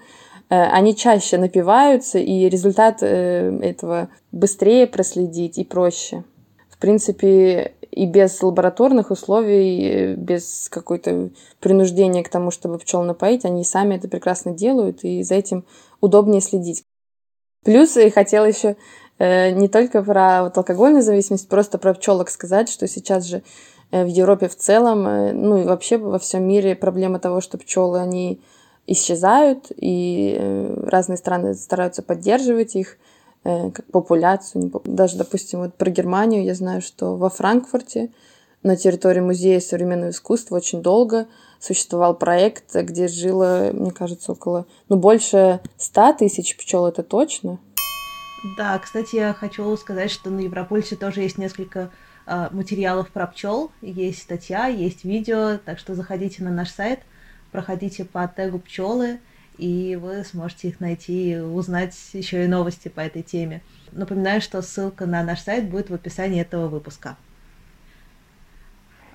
они 0.55 0.95
чаще 0.95 1.37
напиваются, 1.37 2.19
и 2.19 2.47
результат 2.47 2.99
э, 3.01 3.59
этого 3.61 4.09
быстрее 4.31 4.87
проследить 4.87 5.57
и 5.57 5.65
проще. 5.65 6.23
В 6.69 6.77
принципе, 6.77 7.73
и 7.91 8.05
без 8.05 8.41
лабораторных 8.41 9.11
условий, 9.11 9.81
э, 9.81 10.15
без 10.15 10.69
какой-то 10.69 11.31
принуждения 11.59 12.23
к 12.23 12.29
тому, 12.29 12.51
чтобы 12.51 12.77
пчел 12.79 13.03
напоить, 13.03 13.43
они 13.43 13.65
сами 13.65 13.95
это 13.95 14.07
прекрасно 14.07 14.53
делают, 14.53 15.03
и 15.03 15.21
за 15.21 15.35
этим 15.35 15.65
удобнее 15.99 16.39
следить. 16.41 16.83
Плюс 17.65 17.97
я 17.97 18.09
хотела 18.09 18.45
еще 18.45 18.77
не 19.19 19.67
только 19.67 20.03
про 20.03 20.43
вот 20.43 20.55
алкогольную 20.55 21.01
зависимость, 21.01 21.49
просто 21.49 21.79
про 21.79 21.95
пчелок 21.95 22.29
сказать, 22.29 22.69
что 22.69 22.87
сейчас 22.87 23.25
же 23.25 23.41
в 23.91 24.05
Европе 24.05 24.47
в 24.47 24.55
целом, 24.55 25.03
ну 25.03 25.59
и 25.59 25.65
вообще 25.65 25.97
во 25.97 26.19
всем 26.19 26.47
мире 26.47 26.75
проблема 26.75 27.17
того, 27.17 27.41
что 27.41 27.57
пчелы, 27.57 27.99
они 27.99 28.41
исчезают, 28.87 29.67
и 29.75 30.35
э, 30.39 30.83
разные 30.87 31.17
страны 31.17 31.53
стараются 31.53 32.01
поддерживать 32.01 32.75
их 32.75 32.97
э, 33.43 33.69
как 33.71 33.85
популяцию. 33.87 34.71
Даже, 34.85 35.17
допустим, 35.17 35.59
вот 35.59 35.75
про 35.75 35.91
Германию 35.91 36.43
я 36.43 36.55
знаю, 36.55 36.81
что 36.81 37.17
во 37.17 37.29
Франкфурте 37.29 38.09
на 38.63 38.77
территории 38.77 39.19
Музея 39.19 39.59
современного 39.59 40.11
искусства 40.11 40.55
очень 40.55 40.81
долго 40.81 41.27
существовал 41.59 42.15
проект, 42.15 42.73
где 42.73 43.07
жило, 43.09 43.71
мне 43.73 43.91
кажется, 43.91 44.31
около, 44.31 44.65
ну, 44.87 44.95
больше 44.95 45.59
ста 45.77 46.13
тысяч 46.13 46.55
пчел, 46.55 46.85
это 46.85 47.03
точно. 47.03 47.59
Да, 48.57 48.79
кстати, 48.79 49.17
я 49.17 49.33
хочу 49.33 49.75
сказать, 49.75 50.11
что 50.11 50.29
на 50.29 50.39
Европольсе 50.39 50.95
тоже 50.95 51.21
есть 51.21 51.37
несколько 51.37 51.91
э, 52.25 52.47
материалов 52.51 53.09
про 53.09 53.27
пчел, 53.27 53.69
есть 53.81 54.21
статья, 54.21 54.67
есть 54.67 55.03
видео, 55.03 55.57
так 55.57 55.77
что 55.77 55.93
заходите 55.93 56.41
на 56.41 56.51
наш 56.51 56.71
сайт– 56.71 57.01
проходите 57.51 58.05
по 58.05 58.27
тегу 58.27 58.59
пчелы, 58.59 59.19
и 59.57 59.97
вы 59.99 60.23
сможете 60.23 60.69
их 60.69 60.79
найти 60.79 61.31
и 61.33 61.37
узнать 61.37 61.95
еще 62.13 62.43
и 62.43 62.47
новости 62.47 62.89
по 62.89 62.99
этой 62.99 63.23
теме. 63.23 63.61
Напоминаю, 63.91 64.41
что 64.41 64.61
ссылка 64.61 65.05
на 65.05 65.23
наш 65.23 65.41
сайт 65.41 65.69
будет 65.69 65.89
в 65.89 65.93
описании 65.93 66.41
этого 66.41 66.67
выпуска. 66.67 67.17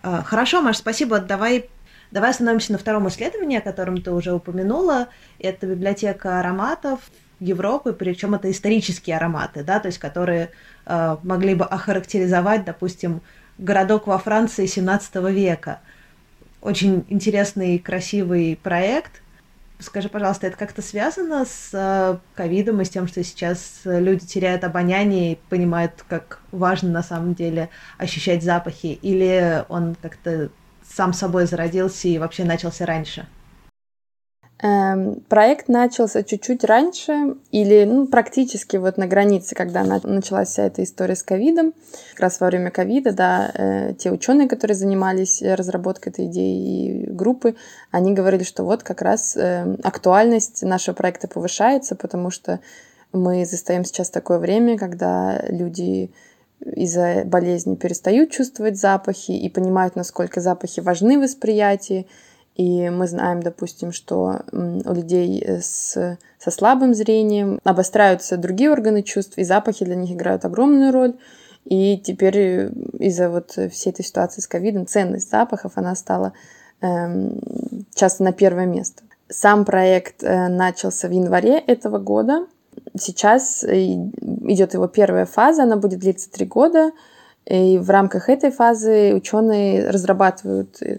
А, 0.03 0.23
хорошо, 0.23 0.61
Маш, 0.63 0.79
спасибо. 0.79 1.21
Давай, 1.21 1.71
давай 2.11 2.31
остановимся 2.31 2.73
на 2.73 2.79
втором 2.79 3.07
исследовании, 3.09 3.59
о 3.59 3.63
котором 3.63 4.03
ты 4.03 4.11
уже 4.11 4.33
упомянула. 4.33 5.09
Это 5.39 5.67
библиотека 5.67 6.41
ароматов 6.41 7.01
Европы, 7.39 7.93
причем 7.93 8.35
это 8.35 8.51
исторические 8.51 9.17
ароматы, 9.17 9.63
да, 9.63 9.79
то 9.81 9.87
есть 9.87 9.99
которые 9.99 10.51
э, 10.87 11.17
могли 11.23 11.55
бы 11.55 11.65
охарактеризовать, 11.65 12.65
допустим, 12.65 13.21
городок 13.59 14.07
во 14.07 14.19
Франции 14.19 14.67
17 14.67 15.15
века– 15.31 15.81
очень 16.63 17.05
интересный, 17.09 17.79
красивый 17.79 18.59
проект. 18.63 19.21
Скажи, 19.81 20.09
пожалуйста, 20.09 20.47
это 20.47 20.57
как-то 20.57 20.81
связано 20.81 21.45
с 21.45 21.71
э, 21.73 22.19
ковидом 22.37 22.81
и 22.81 22.85
с 22.85 22.89
тем, 22.89 23.09
что 23.09 23.25
сейчас 23.25 23.81
люди 23.85 24.25
теряют 24.25 24.63
обоняние 24.63 25.33
и 25.33 25.39
понимают, 25.49 26.05
как 26.09 26.41
важно 26.53 26.91
на 26.91 27.03
самом 27.03 27.35
деле 27.35 27.69
ощущать 27.99 28.45
запахи? 28.45 28.99
Или 29.03 29.65
он 29.69 29.97
как-то 30.01 30.51
сам 30.89 31.13
собой 31.13 31.47
зародился 31.47 32.07
и 32.07 32.19
вообще 32.19 32.45
начался 32.45 32.87
раньше? 32.87 33.27
Эм, 34.65 35.17
проект 35.29 35.67
начался 35.67 36.23
чуть-чуть 36.23 36.63
раньше 36.63 37.35
или 37.51 37.83
ну, 37.83 38.07
практически 38.07 38.77
вот 38.77 38.97
на 38.97 39.09
границе, 39.09 39.57
когда 39.57 39.83
началась 39.83 40.51
вся 40.51 40.63
эта 40.67 40.85
история 40.85 41.17
с 41.17 41.25
ковидом. 41.25 41.73
Как 42.13 42.21
раз 42.21 42.39
во 42.39 42.47
время 42.47 42.71
ковида, 42.71 43.13
да, 43.13 43.51
э, 43.53 43.95
те 43.95 44.13
ученые, 44.13 44.49
которые 44.49 44.77
занимались 44.77 45.43
разработкой 45.43 46.13
этой 46.13 46.27
идеи 46.27 47.03
и 47.03 47.07
группы, 47.11 47.57
они 47.91 48.13
говорили, 48.13 48.45
что 48.45 48.63
вот 48.63 48.85
как 48.85 49.03
раз 49.03 49.37
э, 49.37 49.79
актуальность 49.83 50.63
нашего 50.63 50.95
проекта 50.95 51.27
повышается, 51.27 51.97
потому 51.97 52.31
что 52.31 52.61
мы 53.13 53.45
застаем 53.45 53.85
сейчас 53.85 54.11
такое 54.11 54.39
время, 54.39 54.79
когда 54.79 55.43
люди 55.49 56.13
из-за 56.61 57.25
болезни 57.25 57.75
перестают 57.75 58.31
чувствовать 58.31 58.79
запахи 58.79 59.33
и 59.33 59.49
понимают, 59.49 59.97
насколько 59.97 60.41
запахи 60.41 60.79
важны 60.79 61.19
в 61.19 61.23
восприятии, 61.23 62.07
и 62.55 62.91
мы 62.91 63.07
знаем, 63.07 63.43
допустим, 63.43 63.93
что 63.93 64.43
у 64.53 64.95
людей 64.95 65.43
с, 65.43 66.19
со 66.39 66.51
слабым 66.51 66.95
зрением 66.95 67.59
обостряются 67.65 68.37
другие 68.37 68.71
органы 68.71 69.03
чувств, 69.03 69.39
и 69.39 69.45
запахи 69.45 69.85
для 69.85 69.95
них 69.95 70.13
играют 70.13 70.45
огромную 70.45 70.93
роль. 70.93 71.15
И 71.65 71.97
теперь 71.99 72.39
э, 72.39 72.71
из-за 72.99 73.29
вот 73.31 73.53
всей 73.71 73.91
этой 73.91 74.05
ситуации 74.05 74.41
с 74.41 74.47
ковидом 74.47 74.87
ценность 74.87 75.31
запахов, 75.31 75.73
она 75.77 75.95
стала 75.95 76.33
эм, 76.81 77.41
часто 77.95 78.25
на 78.25 78.33
первое 78.33 78.67
место. 78.67 79.03
Сам 79.29 79.65
проект 79.65 80.23
э, 80.23 80.49
начался 80.49 81.09
в 81.09 81.13
январе 81.13 81.59
этого 81.59 81.99
года. 81.99 82.47
Сейчас 82.99 83.65
э, 83.65 83.85
идет 83.85 84.75
его 84.75 84.89
первая 84.89 85.25
фаза, 85.25 85.63
она 85.63 85.77
будет 85.77 86.01
длиться 86.01 86.31
три 86.31 86.47
года. 86.47 86.91
И 87.47 87.79
в 87.79 87.91
рамках 87.91 88.29
этой 88.29 88.51
фазы 88.51 89.13
ученые 89.15 89.91
разрабатывают 89.91 90.81
э, 90.81 90.99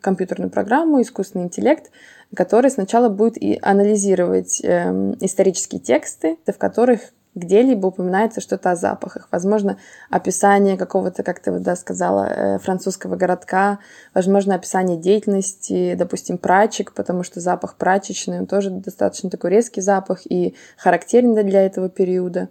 компьютерную 0.00 0.50
программу, 0.50 1.02
искусственный 1.02 1.44
интеллект, 1.44 1.90
который 2.34 2.70
сначала 2.70 3.08
будет 3.08 3.36
и 3.36 3.58
анализировать 3.60 4.60
э, 4.64 5.14
исторические 5.20 5.80
тексты, 5.80 6.38
в 6.46 6.56
которых 6.56 7.00
где-либо 7.34 7.88
упоминается 7.88 8.40
что-то 8.40 8.70
о 8.70 8.76
запахах. 8.76 9.28
Возможно, 9.30 9.78
описание 10.08 10.76
какого-то, 10.76 11.22
как 11.22 11.40
ты 11.40 11.50
да, 11.58 11.76
сказала, 11.76 12.26
э, 12.26 12.58
французского 12.58 13.16
городка, 13.16 13.80
возможно, 14.14 14.54
описание 14.54 14.96
деятельности, 14.96 15.94
допустим, 15.96 16.38
прачек, 16.38 16.92
потому 16.92 17.24
что 17.24 17.40
запах 17.40 17.76
прачечный, 17.76 18.38
он 18.38 18.46
тоже 18.46 18.70
достаточно 18.70 19.30
такой 19.30 19.50
резкий 19.50 19.80
запах 19.80 20.20
и 20.24 20.54
характерен 20.76 21.34
для 21.34 21.66
этого 21.66 21.88
периода. 21.88 22.48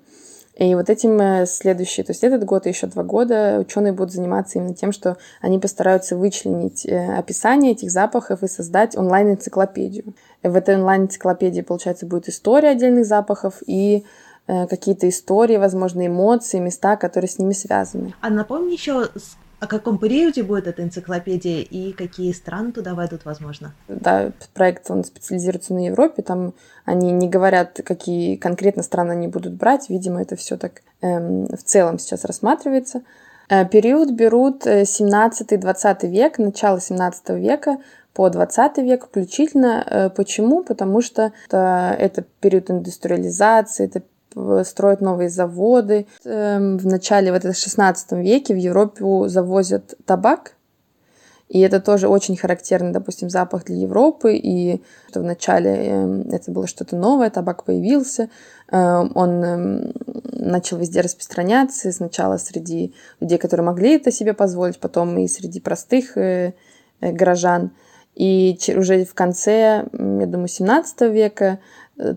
И 0.55 0.75
вот 0.75 0.89
этим 0.89 1.19
э, 1.19 1.45
следующий, 1.47 2.03
то 2.03 2.11
есть 2.11 2.23
этот 2.23 2.43
год 2.45 2.65
и 2.65 2.69
еще 2.69 2.85
два 2.85 3.03
года 3.03 3.57
ученые 3.59 3.91
будут 3.91 4.13
заниматься 4.13 4.59
именно 4.59 4.75
тем, 4.75 4.91
что 4.91 5.17
они 5.41 5.57
постараются 5.57 6.15
вычленить 6.15 6.85
э, 6.85 7.17
описание 7.17 7.71
этих 7.71 7.89
запахов 7.89 8.43
и 8.43 8.47
создать 8.47 8.95
онлайн-энциклопедию. 8.95 10.13
В 10.43 10.55
этой 10.55 10.75
онлайн-энциклопедии, 10.75 11.61
получается, 11.61 12.05
будет 12.05 12.29
история 12.29 12.69
отдельных 12.69 13.05
запахов 13.05 13.63
и 13.65 14.05
э, 14.45 14.67
какие-то 14.67 15.09
истории, 15.09 15.57
возможно, 15.57 16.05
эмоции, 16.05 16.59
места, 16.59 16.97
которые 16.97 17.29
с 17.29 17.39
ними 17.39 17.53
связаны. 17.53 18.13
А 18.21 18.29
напомни 18.29 18.73
еще, 18.73 19.07
о 19.63 19.67
каком 19.67 19.97
периоде 19.97 20.43
будет 20.43 20.67
эта 20.67 20.83
энциклопедия 20.83 21.61
и 21.61 21.93
какие 21.93 22.33
страны 22.33 22.73
туда 22.73 22.95
войдут, 22.95 23.23
возможно? 23.23 23.73
Да, 23.87 24.33
проект, 24.53 24.91
он 24.91 25.05
специализируется 25.05 25.73
на 25.73 25.85
Европе, 25.85 26.21
там 26.21 26.53
они 26.83 27.11
не 27.11 27.29
говорят, 27.29 27.79
какие 27.85 28.35
конкретно 28.35 28.83
страны 28.83 29.13
они 29.13 29.29
будут 29.29 29.53
брать, 29.53 29.89
видимо, 29.89 30.21
это 30.21 30.35
все 30.35 30.57
так 30.57 30.81
эм, 30.99 31.47
в 31.47 31.63
целом 31.63 31.97
сейчас 31.97 32.25
рассматривается. 32.25 33.03
Э, 33.47 33.65
период 33.65 34.11
берут 34.11 34.67
17-20 34.67 35.97
э, 36.01 36.07
век, 36.07 36.39
начало 36.39 36.81
17 36.81 37.29
века, 37.29 37.77
по 38.13 38.29
20 38.29 38.79
век 38.79 39.05
включительно. 39.05 39.81
Э, 39.85 40.09
почему? 40.09 40.63
Потому 40.63 41.01
что 41.01 41.31
это, 41.47 42.25
период 42.41 42.69
индустриализации, 42.69 43.85
это 43.85 44.01
строят 44.63 45.01
новые 45.01 45.29
заводы. 45.29 46.07
Эм, 46.25 46.77
в 46.77 46.85
начале 46.85 47.31
вот 47.31 47.39
этого 47.39 47.53
16 47.53 48.13
веке 48.13 48.53
в 48.53 48.57
Европу 48.57 49.27
завозят 49.27 49.95
табак, 50.05 50.55
и 51.49 51.59
это 51.59 51.79
тоже 51.79 52.07
очень 52.07 52.35
характерный, 52.35 52.91
допустим, 52.91 53.29
запах 53.29 53.65
для 53.65 53.75
Европы. 53.75 54.35
И 54.35 54.81
что 55.09 55.19
вначале 55.19 55.71
эм, 55.71 56.21
это 56.31 56.51
было 56.51 56.65
что-то 56.65 56.95
новое, 56.95 57.29
табак 57.29 57.63
появился, 57.63 58.29
эм, 58.71 59.11
он 59.13 59.93
начал 60.33 60.77
везде 60.77 61.01
распространяться. 61.01 61.91
Сначала 61.91 62.37
среди 62.37 62.95
людей, 63.19 63.37
которые 63.37 63.65
могли 63.65 63.95
это 63.95 64.11
себе 64.11 64.33
позволить, 64.33 64.79
потом 64.79 65.17
и 65.19 65.27
среди 65.27 65.59
простых 65.59 66.17
э, 66.17 66.53
э, 67.01 67.11
горожан. 67.11 67.71
И 68.15 68.57
уже 68.75 69.05
в 69.05 69.13
конце, 69.13 69.85
я 69.91 70.25
думаю, 70.27 70.47
17 70.47 71.01
века 71.11 71.59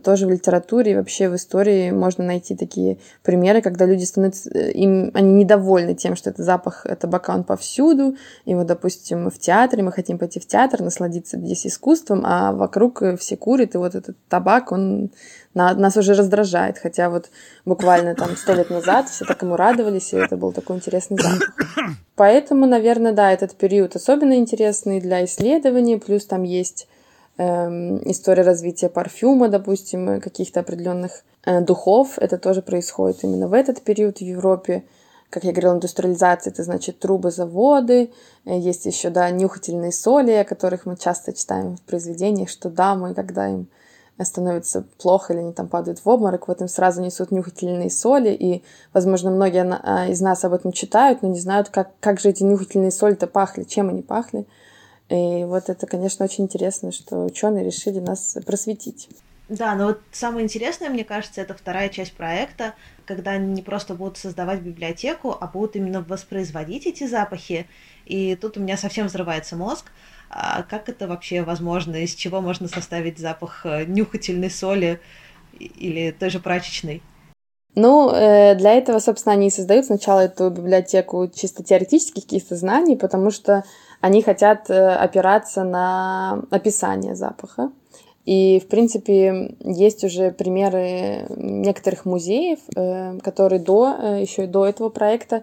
тоже 0.02 0.26
в 0.26 0.30
литературе 0.30 0.92
и 0.92 0.94
вообще 0.96 1.28
в 1.28 1.36
истории 1.36 1.90
можно 1.90 2.24
найти 2.24 2.56
такие 2.56 2.98
примеры, 3.22 3.60
когда 3.60 3.84
люди 3.84 4.04
становятся, 4.04 4.50
э, 4.50 4.72
им, 4.72 5.10
они 5.12 5.34
недовольны 5.34 5.94
тем, 5.94 6.16
что 6.16 6.30
это 6.30 6.42
запах 6.42 6.86
табака, 6.98 7.34
он 7.34 7.44
повсюду, 7.44 8.16
и 8.46 8.54
вот, 8.54 8.66
допустим, 8.66 9.30
в 9.30 9.38
театре, 9.38 9.82
мы 9.82 9.92
хотим 9.92 10.18
пойти 10.18 10.40
в 10.40 10.46
театр, 10.46 10.80
насладиться 10.80 11.36
здесь 11.38 11.66
искусством, 11.66 12.22
а 12.24 12.52
вокруг 12.52 13.02
все 13.18 13.36
курят, 13.36 13.74
и 13.74 13.78
вот 13.78 13.94
этот 13.94 14.16
табак, 14.28 14.72
он 14.72 15.10
нас 15.54 15.96
уже 15.96 16.14
раздражает, 16.14 16.78
хотя 16.78 17.08
вот 17.10 17.30
буквально 17.64 18.14
там 18.14 18.36
сто 18.36 18.54
лет 18.54 18.70
назад 18.70 19.08
все 19.08 19.24
так 19.24 19.40
ему 19.42 19.56
радовались, 19.56 20.12
и 20.12 20.16
это 20.16 20.36
был 20.36 20.52
такой 20.52 20.76
интересный 20.76 21.18
запах. 21.18 21.54
Поэтому, 22.14 22.66
наверное, 22.66 23.12
да, 23.12 23.32
этот 23.32 23.54
период 23.54 23.96
особенно 23.96 24.34
интересный 24.34 25.00
для 25.00 25.24
исследований, 25.24 25.98
плюс 25.98 26.26
там 26.26 26.42
есть 26.42 26.88
история 27.38 28.42
развития 28.42 28.88
парфюма, 28.88 29.48
допустим, 29.48 30.20
каких-то 30.20 30.60
определенных 30.60 31.22
э, 31.44 31.60
духов. 31.60 32.18
Это 32.18 32.38
тоже 32.38 32.62
происходит 32.62 33.24
именно 33.24 33.48
в 33.48 33.52
этот 33.52 33.82
период 33.82 34.18
в 34.18 34.22
Европе. 34.22 34.84
Как 35.28 35.44
я 35.44 35.52
говорила, 35.52 35.74
индустриализация, 35.74 36.50
это 36.50 36.62
значит 36.62 36.98
трубы, 36.98 37.30
заводы. 37.30 38.10
Э, 38.46 38.58
есть 38.58 38.86
еще, 38.86 39.10
да, 39.10 39.30
нюхательные 39.30 39.92
соли, 39.92 40.32
о 40.32 40.44
которых 40.44 40.86
мы 40.86 40.96
часто 40.96 41.34
читаем 41.34 41.76
в 41.76 41.82
произведениях, 41.82 42.48
что 42.48 42.70
дамы, 42.70 43.14
когда 43.14 43.48
им 43.48 43.68
становится 44.24 44.86
плохо 44.98 45.34
или 45.34 45.40
они 45.40 45.52
там 45.52 45.68
падают 45.68 45.98
в 46.02 46.08
обморок, 46.08 46.48
вот 46.48 46.62
им 46.62 46.68
сразу 46.68 47.02
несут 47.02 47.30
нюхательные 47.30 47.90
соли, 47.90 48.30
и, 48.30 48.64
возможно, 48.94 49.30
многие 49.30 49.66
а, 49.82 50.06
из 50.06 50.22
нас 50.22 50.42
об 50.44 50.54
этом 50.54 50.72
читают, 50.72 51.20
но 51.20 51.28
не 51.28 51.38
знают, 51.38 51.68
как, 51.68 51.90
как 52.00 52.18
же 52.18 52.30
эти 52.30 52.42
нюхательные 52.42 52.90
соли-то 52.90 53.26
пахли, 53.26 53.64
чем 53.64 53.90
они 53.90 54.00
пахли. 54.00 54.46
И 55.08 55.44
вот 55.44 55.68
это, 55.68 55.86
конечно, 55.86 56.24
очень 56.24 56.44
интересно, 56.44 56.92
что 56.92 57.24
ученые 57.24 57.64
решили 57.64 58.00
нас 58.00 58.36
просветить. 58.44 59.08
Да, 59.48 59.76
но 59.76 59.86
вот 59.86 60.00
самое 60.10 60.44
интересное, 60.44 60.90
мне 60.90 61.04
кажется, 61.04 61.40
это 61.40 61.54
вторая 61.54 61.88
часть 61.88 62.14
проекта, 62.14 62.74
когда 63.04 63.32
они 63.32 63.52
не 63.52 63.62
просто 63.62 63.94
будут 63.94 64.16
создавать 64.16 64.60
библиотеку, 64.60 65.36
а 65.40 65.46
будут 65.46 65.76
именно 65.76 66.02
воспроизводить 66.02 66.86
эти 66.86 67.06
запахи. 67.06 67.68
И 68.06 68.34
тут 68.34 68.56
у 68.56 68.60
меня 68.60 68.76
совсем 68.76 69.06
взрывается 69.06 69.54
мозг. 69.54 69.92
А 70.28 70.64
как 70.64 70.88
это 70.88 71.06
вообще 71.06 71.42
возможно? 71.42 71.94
Из 71.94 72.14
чего 72.14 72.40
можно 72.40 72.66
составить 72.66 73.18
запах 73.18 73.64
э, 73.64 73.84
нюхательной 73.84 74.50
соли 74.50 75.00
или 75.58 76.10
той 76.10 76.30
же 76.30 76.40
прачечной? 76.40 77.00
Ну, 77.76 78.10
э, 78.10 78.56
для 78.56 78.72
этого, 78.72 78.98
собственно, 78.98 79.34
они 79.34 79.48
и 79.48 79.50
создают 79.50 79.86
сначала 79.86 80.20
эту 80.20 80.50
библиотеку 80.50 81.30
чисто 81.32 81.62
теоретических 81.62 82.24
каких-то 82.24 82.56
знаний, 82.56 82.96
потому 82.96 83.30
что 83.30 83.64
они 84.06 84.22
хотят 84.22 84.70
э, 84.70 84.88
опираться 84.94 85.64
на 85.64 86.44
описание 86.50 87.16
запаха. 87.16 87.72
И, 88.24 88.60
в 88.60 88.68
принципе, 88.68 89.56
есть 89.60 90.04
уже 90.04 90.30
примеры 90.30 91.26
некоторых 91.30 92.04
музеев, 92.04 92.60
э, 92.76 93.18
которые 93.18 93.60
до, 93.60 93.96
э, 94.00 94.20
еще 94.20 94.44
и 94.44 94.46
до 94.46 94.64
этого 94.66 94.88
проекта 94.90 95.42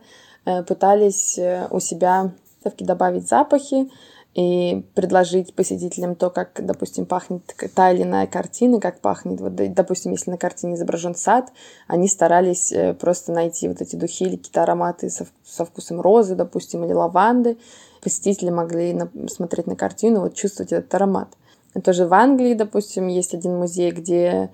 пытались 0.68 1.40
у 1.72 1.80
себя 1.80 2.34
добавить 2.80 3.30
запахи 3.30 3.90
и 4.36 4.86
предложить 4.94 5.56
посетителям 5.56 6.16
то, 6.16 6.30
как, 6.30 6.60
допустим, 6.66 7.06
пахнет 7.06 7.44
та 7.74 7.92
или 7.92 8.04
иная 8.04 8.28
картина, 8.28 8.82
как 8.82 9.00
пахнет, 9.00 9.40
вот, 9.40 9.56
допустим, 9.56 10.12
если 10.12 10.32
на 10.32 10.38
картине 10.38 10.74
изображен 10.74 11.16
сад, 11.16 11.54
они 11.88 12.10
старались 12.10 12.74
просто 13.00 13.32
найти 13.32 13.70
вот 13.70 13.80
эти 13.80 13.96
духи 13.96 14.26
или 14.26 14.36
какие-то 14.36 14.64
ароматы 14.64 15.10
со, 15.10 15.28
со 15.46 15.64
вкусом 15.64 16.02
розы, 16.02 16.36
допустим, 16.36 16.84
или 16.84 16.92
лаванды, 16.92 17.58
посетители 18.04 18.50
могли 18.50 19.00
смотреть 19.30 19.68
на 19.68 19.76
картину, 19.76 20.22
вот 20.22 20.36
чувствовать 20.36 20.74
этот 20.74 20.94
аромат. 20.94 21.30
Тоже 21.84 22.06
в 22.06 22.14
Англии, 22.14 22.54
допустим, 22.54 23.08
есть 23.08 23.34
один 23.34 23.58
музей, 23.58 23.92
где, 23.92 24.52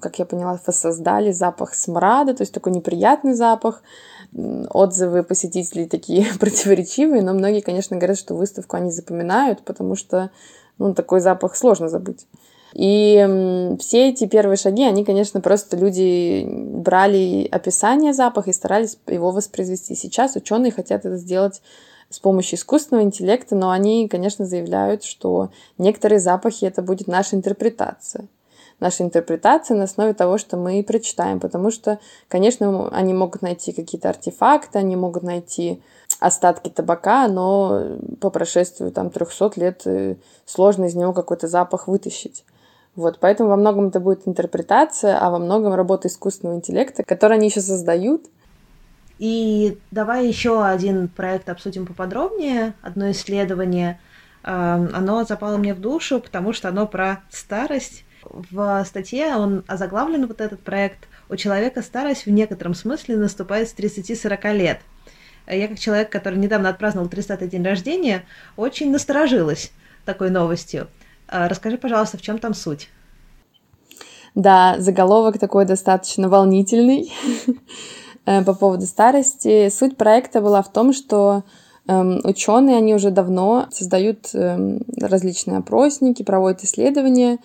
как 0.00 0.18
я 0.18 0.24
поняла, 0.24 0.58
воссоздали 0.66 1.30
запах 1.30 1.74
смрада, 1.74 2.32
то 2.32 2.42
есть 2.42 2.54
такой 2.54 2.72
неприятный 2.72 3.34
запах. 3.34 3.82
Отзывы 4.70 5.22
посетителей 5.24 5.86
такие 5.86 6.26
противоречивые, 6.40 7.22
но 7.22 7.34
многие, 7.34 7.60
конечно, 7.60 7.96
говорят, 7.96 8.18
что 8.18 8.34
выставку 8.34 8.76
они 8.76 8.90
запоминают, 8.90 9.62
потому 9.62 9.94
что 9.94 10.30
ну, 10.78 10.94
такой 10.94 11.20
запах 11.20 11.54
сложно 11.54 11.88
забыть. 11.88 12.26
И 12.74 13.76
все 13.78 14.08
эти 14.08 14.26
первые 14.26 14.56
шаги, 14.56 14.82
они, 14.82 15.04
конечно, 15.04 15.40
просто 15.40 15.76
люди 15.76 16.44
брали 16.44 17.46
описание 17.50 18.12
запаха 18.12 18.50
и 18.50 18.54
старались 18.54 18.98
его 19.06 19.30
воспроизвести. 19.30 19.94
Сейчас 19.94 20.34
ученые 20.34 20.72
хотят 20.72 21.04
это 21.04 21.16
сделать 21.16 21.62
с 22.10 22.18
помощью 22.18 22.58
искусственного 22.58 23.04
интеллекта, 23.04 23.54
но 23.54 23.70
они, 23.70 24.08
конечно, 24.08 24.46
заявляют, 24.46 25.04
что 25.04 25.50
некоторые 25.78 26.20
запахи 26.20 26.64
это 26.64 26.82
будет 26.82 27.08
наша 27.08 27.36
интерпретация 27.36 28.28
наша 28.80 29.02
интерпретация 29.02 29.76
на 29.76 29.84
основе 29.84 30.14
того, 30.14 30.38
что 30.38 30.56
мы 30.56 30.82
прочитаем, 30.82 31.40
потому 31.40 31.70
что, 31.70 31.98
конечно, 32.28 32.88
они 32.88 33.14
могут 33.14 33.42
найти 33.42 33.72
какие-то 33.72 34.08
артефакты, 34.08 34.78
они 34.78 34.96
могут 34.96 35.22
найти 35.22 35.82
остатки 36.20 36.68
табака, 36.68 37.28
но 37.28 37.98
по 38.20 38.30
прошествию 38.30 38.90
там 38.92 39.10
300 39.10 39.52
лет 39.56 39.82
э, 39.86 40.16
сложно 40.44 40.86
из 40.86 40.94
него 40.94 41.12
какой-то 41.12 41.48
запах 41.48 41.88
вытащить. 41.88 42.44
Вот, 42.96 43.18
поэтому 43.18 43.48
во 43.48 43.56
многом 43.56 43.88
это 43.88 43.98
будет 43.98 44.28
интерпретация, 44.28 45.18
а 45.18 45.30
во 45.30 45.38
многом 45.38 45.74
работа 45.74 46.08
искусственного 46.08 46.56
интеллекта, 46.56 47.02
который 47.02 47.38
они 47.38 47.48
еще 47.48 47.60
создают. 47.60 48.26
И 49.18 49.78
давай 49.90 50.26
еще 50.26 50.64
один 50.64 51.08
проект 51.08 51.48
обсудим 51.48 51.86
поподробнее, 51.86 52.74
одно 52.82 53.10
исследование. 53.10 54.00
Эм, 54.42 54.90
оно 54.92 55.24
запало 55.24 55.56
мне 55.56 55.74
в 55.74 55.80
душу, 55.80 56.20
потому 56.20 56.52
что 56.52 56.68
оно 56.68 56.86
про 56.86 57.22
старость. 57.30 58.04
В 58.24 58.84
статье 58.84 59.36
он 59.36 59.64
озаглавлен, 59.66 60.26
вот 60.26 60.40
этот 60.40 60.60
проект, 60.60 61.08
«У 61.28 61.36
человека 61.36 61.82
старость 61.82 62.26
в 62.26 62.30
некотором 62.30 62.74
смысле 62.74 63.16
наступает 63.16 63.68
с 63.68 63.74
30-40 63.74 64.52
лет». 64.54 64.80
Я, 65.46 65.68
как 65.68 65.78
человек, 65.78 66.10
который 66.10 66.38
недавно 66.38 66.70
отпраздновал 66.70 67.08
30-й 67.08 67.48
день 67.48 67.64
рождения, 67.64 68.24
очень 68.56 68.90
насторожилась 68.90 69.72
такой 70.04 70.30
новостью. 70.30 70.88
А, 71.28 71.48
расскажи, 71.48 71.76
пожалуйста, 71.76 72.16
в 72.16 72.22
чем 72.22 72.38
там 72.38 72.54
суть? 72.54 72.88
Да, 74.34 74.76
заголовок 74.78 75.38
такой 75.38 75.64
достаточно 75.64 76.28
волнительный 76.28 77.12
э, 77.46 77.52
по 78.24 78.54
поводу 78.54 78.86
старости. 78.86 79.68
Суть 79.68 79.96
проекта 79.96 80.40
была 80.40 80.62
в 80.62 80.72
том, 80.72 80.92
что 80.92 81.44
эм, 81.86 82.20
ученые, 82.24 82.78
они 82.78 82.94
уже 82.94 83.10
давно 83.10 83.66
создают 83.70 84.30
эм, 84.34 84.82
различные 84.98 85.58
опросники, 85.58 86.22
проводят 86.22 86.64
исследования 86.64 87.38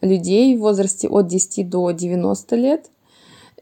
людей 0.00 0.56
в 0.56 0.60
возрасте 0.60 1.08
от 1.08 1.26
10 1.26 1.68
до 1.68 1.90
90 1.90 2.56
лет. 2.56 2.90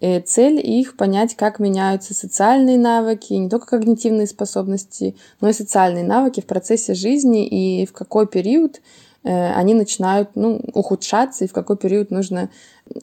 Э, 0.01 0.21
цель 0.21 0.61
их 0.61 0.97
понять, 0.97 1.37
как 1.37 1.59
меняются 1.61 2.15
социальные 2.15 2.79
навыки, 2.79 3.33
не 3.35 3.49
только 3.49 3.79
когнитивные 3.79 4.27
способности, 4.27 5.17
но 5.41 5.49
и 5.49 5.53
социальные 5.53 6.05
навыки 6.05 6.41
в 6.41 6.47
процессе 6.47 6.95
жизни 6.95 7.47
и 7.47 7.87
в 7.87 7.93
какой 7.93 8.27
период 8.27 8.81
э, 9.23 9.53
они 9.55 9.75
начинают 9.75 10.31
ну, 10.35 10.61
ухудшаться 10.75 11.45
и 11.45 11.49
в 11.49 11.53
какой 11.53 11.77
период 11.77 12.11
нужно 12.11 12.51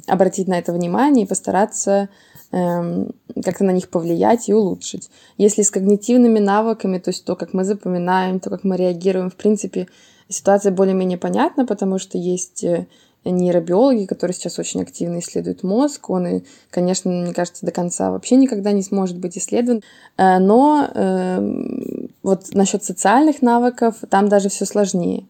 обратить 0.05 0.47
на 0.47 0.59
это 0.59 0.73
внимание 0.73 1.25
и 1.25 1.27
постараться 1.27 2.09
как-то 2.51 3.63
на 3.63 3.71
них 3.71 3.89
повлиять 3.89 4.49
и 4.49 4.53
улучшить. 4.53 5.09
Если 5.37 5.61
с 5.61 5.71
когнитивными 5.71 6.39
навыками, 6.39 6.97
то 6.97 7.09
есть 7.09 7.23
то, 7.25 7.35
как 7.35 7.53
мы 7.53 7.63
запоминаем, 7.63 8.39
то, 8.39 8.49
как 8.49 8.63
мы 8.63 8.75
реагируем, 8.75 9.29
в 9.29 9.35
принципе, 9.35 9.87
ситуация 10.27 10.71
более-менее 10.71 11.17
понятна, 11.17 11.65
потому 11.65 11.97
что 11.97 12.17
есть 12.17 12.63
э, 12.63 12.87
нейробиологи, 13.23 14.05
которые 14.05 14.33
сейчас 14.33 14.57
очень 14.59 14.81
активно 14.81 15.19
исследуют 15.19 15.63
мозг. 15.63 16.09
Он, 16.09 16.43
конечно, 16.69 17.11
мне 17.11 17.33
кажется, 17.33 17.65
до 17.65 17.71
конца 17.71 18.11
вообще 18.11 18.35
никогда 18.35 18.71
не 18.71 18.81
сможет 18.81 19.17
быть 19.17 19.37
исследован. 19.37 19.83
Э, 20.17 20.39
но 20.39 20.89
э, 20.93 22.07
вот 22.23 22.53
насчет 22.53 22.83
социальных 22.83 23.41
навыков 23.41 23.95
там 24.09 24.29
даже 24.29 24.49
все 24.49 24.65
сложнее, 24.65 25.25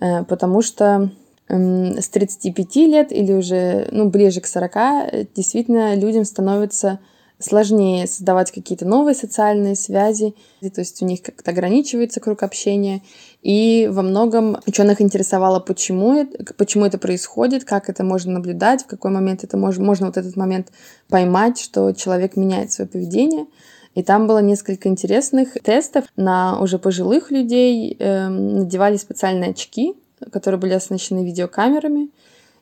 э, 0.00 0.24
потому 0.24 0.62
что 0.62 1.10
с 1.48 2.08
35 2.08 2.76
лет 2.76 3.12
или 3.12 3.32
уже 3.32 3.88
ну, 3.90 4.08
ближе 4.08 4.40
к 4.40 4.46
40 4.46 4.76
э, 4.76 5.26
действительно 5.34 5.94
людям 5.94 6.24
становится 6.24 6.98
сложнее 7.42 8.06
создавать 8.06 8.52
какие-то 8.52 8.86
новые 8.86 9.14
социальные 9.14 9.74
связи, 9.74 10.34
то 10.60 10.80
есть 10.80 11.02
у 11.02 11.06
них 11.06 11.22
как-то 11.22 11.50
ограничивается 11.50 12.20
круг 12.20 12.42
общения. 12.42 13.02
И 13.42 13.88
во 13.90 14.02
многом 14.02 14.58
ученых 14.66 15.00
интересовало, 15.00 15.60
почему 15.60 16.14
это, 16.14 16.54
почему 16.54 16.86
это 16.86 16.98
происходит, 16.98 17.64
как 17.64 17.88
это 17.88 18.04
можно 18.04 18.32
наблюдать, 18.32 18.84
в 18.84 18.86
какой 18.86 19.10
момент 19.10 19.44
это 19.44 19.56
можно, 19.56 19.84
можно 19.84 20.06
вот 20.06 20.16
этот 20.16 20.36
момент 20.36 20.68
поймать, 21.08 21.58
что 21.58 21.92
человек 21.92 22.36
меняет 22.36 22.72
свое 22.72 22.88
поведение. 22.88 23.46
И 23.94 24.02
там 24.02 24.26
было 24.26 24.38
несколько 24.38 24.88
интересных 24.88 25.52
тестов 25.62 26.04
на 26.16 26.58
уже 26.60 26.78
пожилых 26.78 27.30
людей. 27.30 27.94
Эм, 27.98 28.60
надевали 28.60 28.96
специальные 28.96 29.50
очки, 29.50 29.94
которые 30.30 30.60
были 30.60 30.72
оснащены 30.72 31.24
видеокамерами. 31.24 32.10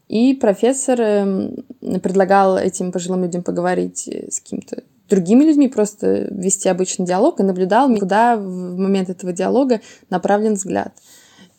И 0.09 0.35
профессор 0.35 1.01
эм, 1.01 1.65
предлагал 2.03 2.57
этим 2.57 2.93
пожилым 2.93 3.23
людям 3.23 3.43
поговорить 3.43 4.09
с 4.09 4.41
каким-то 4.41 4.83
другими 5.11 5.45
людьми, 5.45 5.69
просто 5.69 6.29
вести 6.31 6.69
обычный 6.69 7.05
диалог 7.05 7.41
и 7.41 7.43
наблюдал, 7.43 7.95
куда 7.97 8.37
в 8.37 8.79
момент 8.79 9.11
этого 9.11 9.33
диалога 9.33 9.81
направлен 10.09 10.55
взгляд. 10.55 10.95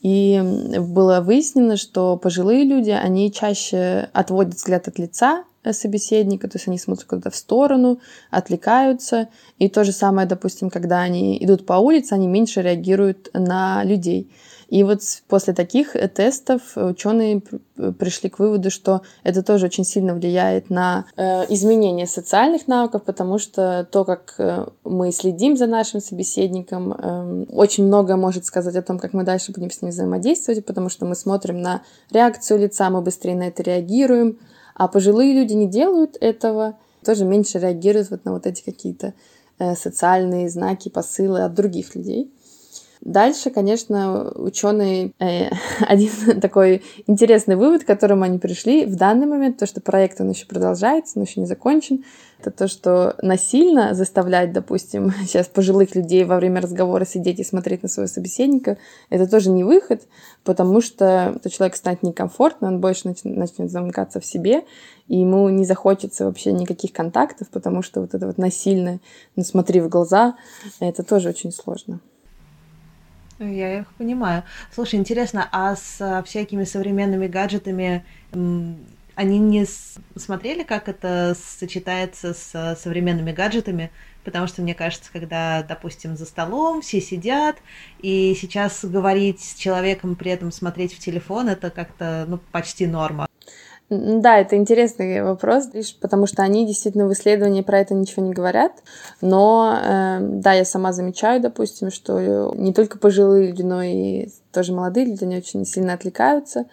И 0.01 0.41
было 0.79 1.21
выяснено, 1.21 1.77
что 1.77 2.17
пожилые 2.17 2.63
люди, 2.63 2.89
они 2.89 3.31
чаще 3.31 4.09
отводят 4.13 4.55
взгляд 4.55 4.87
от 4.87 4.97
лица 4.97 5.43
э, 5.63 5.73
собеседника, 5.73 6.47
то 6.47 6.57
есть 6.57 6.67
они 6.67 6.79
смотрят 6.79 7.05
куда-то 7.05 7.29
в 7.29 7.35
сторону, 7.35 7.99
отвлекаются. 8.31 9.29
И 9.59 9.69
то 9.69 9.83
же 9.83 9.91
самое, 9.91 10.27
допустим, 10.27 10.71
когда 10.71 11.01
они 11.01 11.37
идут 11.43 11.67
по 11.67 11.73
улице, 11.73 12.13
они 12.13 12.27
меньше 12.27 12.63
реагируют 12.63 13.29
на 13.33 13.83
людей. 13.83 14.31
И 14.71 14.85
вот 14.85 15.01
после 15.27 15.53
таких 15.53 15.97
э, 15.97 16.07
тестов 16.07 16.77
ученые 16.77 17.41
пришли 17.99 18.29
к 18.29 18.39
выводу, 18.39 18.71
что 18.71 19.01
это 19.21 19.43
тоже 19.43 19.65
очень 19.65 19.83
сильно 19.83 20.13
влияет 20.13 20.69
на 20.69 21.05
э, 21.17 21.43
изменение 21.53 22.07
социальных 22.07 22.69
навыков, 22.69 23.03
потому 23.03 23.37
что 23.37 23.85
то, 23.91 24.05
как 24.05 24.35
э, 24.37 24.65
мы 24.85 25.11
следим 25.11 25.57
за 25.57 25.67
нашим 25.67 25.99
собеседником, 25.99 26.93
эм, 26.93 27.47
очень 27.51 27.85
много 27.85 28.15
может 28.15 28.45
сказать 28.45 28.77
о 28.77 28.81
том, 28.81 28.97
как 28.97 29.11
мы 29.11 29.25
дальше 29.25 29.51
будем 29.51 29.71
с 29.71 29.81
ним 29.81 29.91
взаимодействовать, 29.91 30.65
потому 30.65 30.87
что 30.87 31.05
мы 31.05 31.15
смотрим 31.15 31.61
на 31.61 31.81
реакцию 32.09 32.59
лица, 32.59 32.89
мы 32.89 33.01
быстрее 33.01 33.35
на 33.35 33.49
это 33.49 33.63
реагируем, 33.63 34.39
а 34.75 34.87
пожилые 34.87 35.33
люди 35.33 35.51
не 35.51 35.67
делают 35.67 36.15
этого, 36.21 36.77
тоже 37.03 37.25
меньше 37.25 37.59
реагируют 37.59 38.09
вот 38.09 38.23
на 38.23 38.31
вот 38.31 38.47
эти 38.47 38.63
какие-то 38.63 39.13
социальные 39.75 40.49
знаки, 40.49 40.89
посылы 40.89 41.41
от 41.41 41.53
других 41.53 41.93
людей. 41.93 42.31
Дальше, 43.01 43.49
конечно, 43.49 44.31
ученые 44.35 45.13
э, 45.19 45.49
один 45.87 46.39
такой 46.39 46.83
интересный 47.07 47.55
вывод, 47.55 47.83
к 47.83 47.87
которому 47.87 48.23
они 48.23 48.37
пришли 48.37 48.85
в 48.85 48.95
данный 48.95 49.25
момент, 49.25 49.57
то, 49.57 49.65
что 49.65 49.81
проект 49.81 50.21
он 50.21 50.29
еще 50.29 50.45
продолжается, 50.45 51.17
но 51.17 51.23
еще 51.23 51.39
не 51.39 51.47
закончен, 51.47 52.05
это 52.39 52.51
то, 52.51 52.67
что 52.67 53.15
насильно 53.23 53.95
заставлять, 53.95 54.53
допустим, 54.53 55.11
сейчас 55.23 55.47
пожилых 55.47 55.95
людей 55.95 56.23
во 56.25 56.35
время 56.35 56.61
разговора 56.61 57.03
сидеть 57.05 57.39
и 57.39 57.43
смотреть 57.43 57.81
на 57.81 57.89
своего 57.89 58.07
собеседника, 58.07 58.77
это 59.09 59.27
тоже 59.27 59.49
не 59.49 59.63
выход, 59.63 60.03
потому 60.43 60.79
что 60.79 61.39
то 61.41 61.49
человек 61.49 61.75
станет 61.77 62.03
некомфортно, 62.03 62.67
он 62.67 62.81
больше 62.81 63.07
начнет 63.23 63.71
замыкаться 63.71 64.19
в 64.19 64.25
себе, 64.27 64.61
и 65.07 65.17
ему 65.17 65.49
не 65.49 65.65
захочется 65.65 66.25
вообще 66.25 66.51
никаких 66.51 66.93
контактов, 66.93 67.49
потому 67.49 67.81
что 67.81 68.01
вот 68.01 68.13
это 68.13 68.27
вот 68.27 68.37
насильное, 68.37 68.99
ну 69.35 69.43
смотри 69.43 69.81
в 69.81 69.89
глаза, 69.89 70.35
это 70.79 71.01
тоже 71.01 71.29
очень 71.29 71.51
сложно. 71.51 71.99
Я 73.41 73.79
их 73.79 73.87
понимаю. 73.97 74.43
Слушай, 74.71 74.95
интересно, 74.95 75.49
а 75.51 75.75
с 75.75 75.99
а, 75.99 76.21
всякими 76.21 76.63
современными 76.63 77.25
гаджетами 77.25 78.05
они 79.15 79.39
не 79.39 79.65
смотрели, 80.15 80.63
как 80.63 80.87
это 80.87 81.35
сочетается 81.35 82.35
с 82.35 82.51
а, 82.53 82.75
современными 82.75 83.31
гаджетами? 83.31 83.89
Потому 84.23 84.45
что 84.45 84.61
мне 84.61 84.75
кажется, 84.75 85.11
когда, 85.11 85.63
допустим, 85.63 86.15
за 86.15 86.25
столом 86.25 86.83
все 86.83 87.01
сидят, 87.01 87.57
и 87.99 88.37
сейчас 88.39 88.85
говорить 88.85 89.41
с 89.41 89.55
человеком, 89.55 90.15
при 90.15 90.31
этом 90.31 90.51
смотреть 90.51 90.93
в 90.93 90.99
телефон, 90.99 91.49
это 91.49 91.71
как-то 91.71 92.25
ну, 92.27 92.39
почти 92.51 92.85
норма. 92.85 93.27
Да, 93.93 94.37
это 94.37 94.55
интересный 94.55 95.21
вопрос, 95.21 95.67
лишь 95.73 95.93
потому 95.99 96.25
что 96.25 96.43
они 96.43 96.65
действительно 96.65 97.07
в 97.07 97.11
исследовании 97.11 97.61
про 97.61 97.81
это 97.81 97.93
ничего 97.93 98.25
не 98.25 98.31
говорят. 98.31 98.71
Но 99.19 99.77
э, 99.83 100.19
да, 100.21 100.53
я 100.53 100.63
сама 100.63 100.93
замечаю, 100.93 101.41
допустим, 101.41 101.91
что 101.91 102.53
не 102.55 102.73
только 102.73 102.97
пожилые 102.97 103.47
люди, 103.47 103.63
но 103.63 103.83
и 103.83 104.29
тоже 104.53 104.71
молодые 104.71 105.07
люди, 105.07 105.25
они 105.25 105.35
очень 105.35 105.65
сильно 105.65 105.91
отвлекаются. 105.91 106.67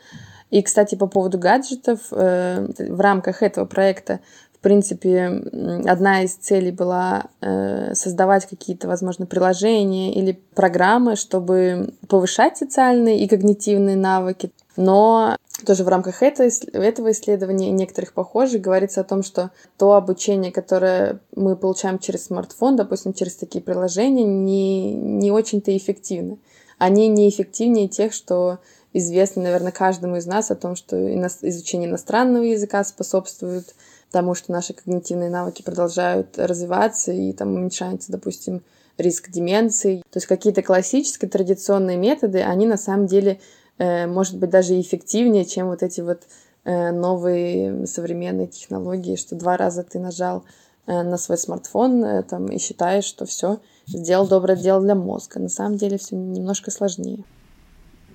И, 0.51 0.63
кстати, 0.63 0.95
по 0.95 1.09
поводу 1.09 1.39
гаджетов, 1.39 1.99
э, 2.13 2.69
в 2.79 3.01
рамках 3.01 3.43
этого 3.43 3.65
проекта 3.65 4.21
в 4.59 4.61
принципе, 4.61 5.41
одна 5.87 6.25
из 6.25 6.35
целей 6.35 6.73
была 6.73 7.27
э, 7.41 7.95
создавать 7.95 8.47
какие-то, 8.47 8.89
возможно, 8.89 9.25
приложения 9.25 10.13
или 10.13 10.33
программы, 10.33 11.15
чтобы 11.15 11.95
повышать 12.09 12.57
социальные 12.57 13.21
и 13.21 13.29
когнитивные 13.29 13.95
навыки. 13.95 14.51
Но 14.77 15.37
тоже 15.65 15.85
в 15.85 15.89
рамках 15.89 16.25
этого, 16.25 16.49
исследования 16.49 17.69
и 17.69 17.73
некоторых 17.73 18.13
похожих 18.13 18.61
говорится 18.61 19.03
о 19.03 19.05
том, 19.05 19.23
что 19.23 19.53
то 19.77 19.93
обучение, 19.93 20.51
которое 20.51 21.21
мы 21.37 21.55
получаем 21.55 22.01
через 22.01 22.27
смартфон, 22.27 22.75
допустим, 22.75 23.13
через 23.13 23.37
такие 23.37 23.63
приложения, 23.63 24.25
не, 24.25 24.93
не 24.93 25.31
очень-то 25.31 25.77
эффективно. 25.77 26.39
Они 26.79 27.07
неэффективнее 27.07 27.87
тех, 27.87 28.13
что 28.13 28.59
известно, 28.93 29.43
наверное, 29.43 29.71
каждому 29.71 30.17
из 30.17 30.27
нас 30.27 30.51
о 30.51 30.57
том, 30.57 30.75
что 30.75 30.97
изучение 30.97 31.89
иностранного 31.89 32.43
языка 32.43 32.83
способствует 32.83 33.75
тому, 34.11 34.35
что 34.35 34.53
наши 34.53 34.73
когнитивные 34.73 35.31
навыки 35.31 35.63
продолжают 35.63 36.39
развиваться, 36.39 37.13
и 37.13 37.33
там 37.33 37.55
уменьшается, 37.55 38.13
допустим, 38.13 38.63
риск 38.97 39.31
деменции. 39.31 39.99
То 40.11 40.17
есть 40.17 40.27
какие-то 40.27 40.63
классические 40.63 41.31
традиционные 41.31 41.97
методы, 41.97 42.43
они 42.43 42.67
на 42.67 42.77
самом 42.77 43.07
деле, 43.07 43.41
э, 43.79 44.07
может 44.07 44.39
быть, 44.39 44.51
даже 44.51 44.81
эффективнее, 44.81 45.45
чем 45.45 45.69
вот 45.69 45.83
эти 45.83 46.01
вот 46.01 46.23
э, 46.65 46.91
новые 46.91 47.87
современные 47.87 48.49
технологии, 48.49 49.17
что 49.17 49.37
два 49.37 49.57
раза 49.57 49.85
ты 49.85 49.99
нажал 49.99 50.45
э, 50.87 51.03
на 51.03 51.17
свой 51.17 51.39
смартфон 51.39 52.25
там, 52.25 52.47
и 52.47 52.59
считаешь, 52.59 53.05
что 53.05 53.25
все, 53.25 53.61
сделал 53.87 54.27
доброе 54.27 54.57
дело 54.57 54.81
для 54.81 54.95
мозга. 54.95 55.39
На 55.39 55.49
самом 55.49 55.77
деле 55.77 55.99
все 55.99 56.17
немножко 56.17 56.71
сложнее. 56.71 57.25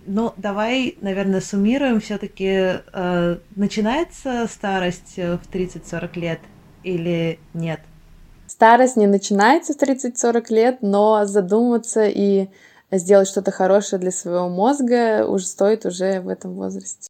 Ну, 0.05 0.33
давай, 0.37 0.97
наверное, 1.01 1.41
суммируем. 1.41 1.99
Все-таки 1.99 2.81
э, 2.93 3.37
начинается 3.55 4.47
старость 4.47 5.15
в 5.17 5.41
30-40 5.51 6.19
лет 6.19 6.39
или 6.83 7.39
нет? 7.53 7.79
Старость 8.47 8.97
не 8.97 9.07
начинается 9.07 9.73
в 9.73 9.77
30-40 9.77 10.45
лет, 10.49 10.77
но 10.81 11.25
задуматься 11.25 12.05
и 12.05 12.49
сделать 12.91 13.27
что-то 13.27 13.51
хорошее 13.51 13.99
для 13.99 14.11
своего 14.11 14.49
мозга 14.49 15.25
уже 15.25 15.45
стоит 15.45 15.85
уже 15.85 16.19
в 16.19 16.27
этом 16.27 16.53
возрасте. 16.53 17.09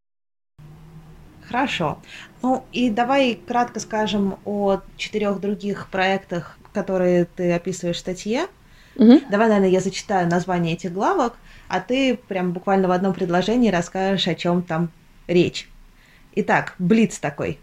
Хорошо. 1.47 1.99
Ну 2.41 2.63
и 2.71 2.89
давай 2.89 3.35
кратко 3.35 3.79
скажем 3.79 4.39
о 4.45 4.79
четырех 4.97 5.39
других 5.39 5.89
проектах, 5.89 6.57
которые 6.73 7.25
ты 7.25 7.51
описываешь 7.51 7.97
в 7.97 7.99
статье. 7.99 8.47
Угу. 8.95 9.21
Давай, 9.29 9.47
наверное, 9.47 9.69
я 9.69 9.79
зачитаю 9.79 10.29
название 10.29 10.73
этих 10.73 10.93
главок, 10.93 11.33
а 11.73 11.79
ты 11.79 12.15
прям 12.15 12.53
буквально 12.53 12.87
в 12.87 12.91
одном 12.91 13.15
предложении 13.15 13.71
расскажешь, 13.71 14.27
о 14.27 14.35
чем 14.35 14.61
там 14.61 14.91
речь. 15.25 15.67
Итак, 16.35 16.75
Блиц 16.77 17.17
такой. 17.17 17.59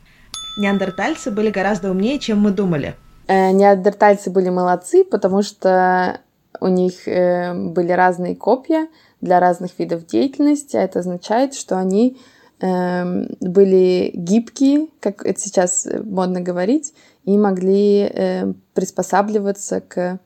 Неандертальцы 0.58 1.30
были 1.30 1.50
гораздо 1.50 1.92
умнее, 1.92 2.18
чем 2.18 2.40
мы 2.40 2.50
думали. 2.50 2.96
Э, 3.28 3.52
неандертальцы 3.52 4.30
были 4.30 4.48
молодцы, 4.48 5.04
потому 5.04 5.42
что 5.42 6.18
у 6.60 6.66
них 6.66 7.06
э, 7.06 7.54
были 7.54 7.92
разные 7.92 8.34
копья 8.34 8.88
для 9.20 9.38
разных 9.38 9.78
видов 9.78 10.06
деятельности, 10.06 10.76
а 10.76 10.82
это 10.82 10.98
означает, 10.98 11.54
что 11.54 11.78
они 11.78 12.18
э, 12.60 13.26
были 13.38 14.10
гибкие, 14.12 14.88
как 14.98 15.24
это 15.24 15.38
сейчас 15.38 15.86
модно 16.02 16.40
говорить, 16.40 16.94
и 17.24 17.38
могли 17.38 18.10
э, 18.12 18.52
приспосабливаться 18.74 19.80
к 19.80 20.18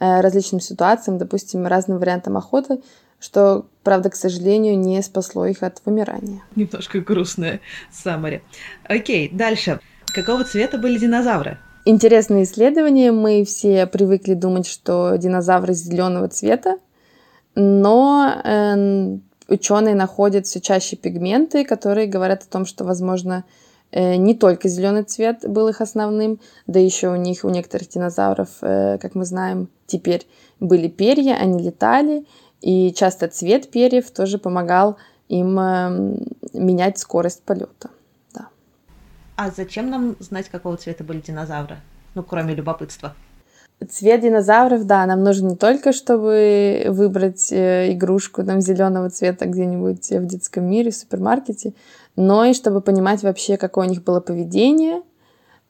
э, 0.00 0.20
различным 0.20 0.60
ситуациям, 0.60 1.18
допустим, 1.18 1.68
разным 1.68 1.98
вариантам 1.98 2.36
охоты, 2.36 2.80
что, 3.20 3.66
правда, 3.82 4.10
к 4.10 4.16
сожалению, 4.16 4.78
не 4.78 5.02
спасло 5.02 5.46
их 5.46 5.62
от 5.62 5.82
вымирания. 5.84 6.42
Немножко 6.56 7.00
грустное 7.00 7.60
саммари. 7.92 8.42
Окей, 8.84 9.28
дальше. 9.32 9.80
Какого 10.06 10.44
цвета 10.44 10.78
были 10.78 10.98
динозавры? 10.98 11.58
Интересное 11.84 12.42
исследование. 12.42 13.12
Мы 13.12 13.44
все 13.44 13.86
привыкли 13.86 14.34
думать, 14.34 14.66
что 14.66 15.16
динозавры 15.16 15.74
зеленого 15.74 16.28
цвета, 16.28 16.78
но 17.54 18.30
э, 18.44 19.18
ученые 19.48 19.94
находят 19.94 20.46
все 20.46 20.60
чаще 20.60 20.96
пигменты, 20.96 21.64
которые 21.64 22.06
говорят 22.06 22.42
о 22.42 22.46
том, 22.46 22.66
что, 22.66 22.84
возможно, 22.84 23.44
э, 23.90 24.16
не 24.16 24.34
только 24.34 24.68
зеленый 24.68 25.04
цвет 25.04 25.48
был 25.48 25.68
их 25.68 25.80
основным, 25.80 26.40
да 26.66 26.78
еще 26.78 27.08
у 27.08 27.16
них, 27.16 27.44
у 27.44 27.48
некоторых 27.48 27.88
динозавров, 27.88 28.48
э, 28.60 28.98
как 28.98 29.14
мы 29.14 29.24
знаем, 29.24 29.68
теперь 29.86 30.26
были 30.60 30.88
перья, 30.88 31.34
они 31.34 31.62
летали, 31.62 32.26
и 32.60 32.92
часто 32.92 33.28
цвет 33.28 33.70
перьев 33.70 34.10
тоже 34.10 34.38
помогал 34.38 34.96
им 35.28 35.58
эм, 35.58 36.26
менять 36.52 36.98
скорость 36.98 37.42
полета. 37.42 37.90
Да. 38.34 38.48
А 39.36 39.50
зачем 39.50 39.90
нам 39.90 40.16
знать, 40.18 40.48
какого 40.48 40.76
цвета 40.76 41.04
были 41.04 41.20
динозавры? 41.20 41.78
Ну, 42.14 42.22
кроме 42.22 42.54
любопытства. 42.54 43.14
Цвет 43.88 44.22
динозавров, 44.22 44.86
да, 44.86 45.06
нам 45.06 45.22
нужен 45.22 45.48
не 45.48 45.56
только, 45.56 45.92
чтобы 45.92 46.86
выбрать 46.88 47.52
э, 47.52 47.92
игрушку 47.92 48.42
там 48.42 48.60
зеленого 48.60 49.08
цвета 49.08 49.46
где-нибудь 49.46 50.10
в 50.10 50.26
детском 50.26 50.64
мире, 50.64 50.90
в 50.90 50.96
супермаркете, 50.96 51.74
но 52.16 52.44
и 52.44 52.54
чтобы 52.54 52.80
понимать 52.80 53.22
вообще, 53.22 53.56
какое 53.56 53.86
у 53.86 53.90
них 53.90 54.02
было 54.02 54.18
поведение. 54.18 55.02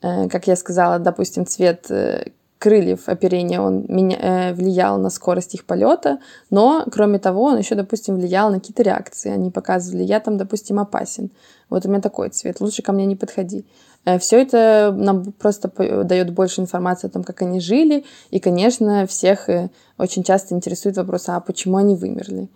Э, 0.01 0.27
как 0.31 0.47
я 0.47 0.57
сказала, 0.57 0.99
допустим, 0.99 1.45
цвет 1.45 1.91
э, 1.91 2.31
крыльев 2.59 3.09
оперения 3.09 3.61
он 3.61 3.85
меня, 3.89 4.17
э, 4.21 4.53
влиял 4.53 4.99
на 4.99 5.11
скорость 5.11 5.55
их 5.55 5.65
полета, 5.65 6.19
но, 6.51 6.85
кроме 6.91 7.19
того, 7.19 7.45
он 7.45 7.59
еще, 7.59 7.75
допустим, 7.75 8.17
влиял 8.17 8.51
на 8.51 8.59
какие-то 8.59 8.83
реакции. 8.83 9.31
Они 9.31 9.51
показывали, 9.51 10.03
я 10.03 10.21
там, 10.21 10.37
допустим, 10.37 10.81
опасен. 10.81 11.31
Вот 11.71 11.87
у 11.87 11.89
меня 11.89 12.01
такой 12.01 12.31
цвет, 12.31 12.61
лучше 12.61 12.83
ко 12.83 12.93
мне 12.93 13.07
не 13.07 13.17
подходи. 13.17 13.65
Э, 14.05 14.19
Все 14.19 14.41
это 14.41 14.93
нам 14.97 15.33
просто 15.33 15.71
дает 16.05 16.33
больше 16.33 16.61
информации 16.61 17.07
о 17.07 17.11
том, 17.11 17.25
как 17.25 17.43
они 17.43 17.61
жили, 17.61 18.05
и, 18.31 18.41
конечно, 18.41 19.07
всех 19.07 19.49
э, 19.49 19.71
очень 19.97 20.25
часто 20.25 20.55
интересует 20.55 20.97
вопрос, 20.97 21.29
а 21.29 21.41
почему 21.41 21.77
они 21.77 21.95
вымерли? 21.95 22.49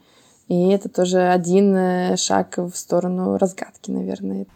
И 0.48 0.68
это 0.70 0.88
тоже 0.88 1.28
один 1.28 1.76
э, 1.76 2.16
шаг 2.16 2.58
в 2.58 2.72
сторону 2.74 3.38
разгадки, 3.38 3.90
наверное. 3.90 4.46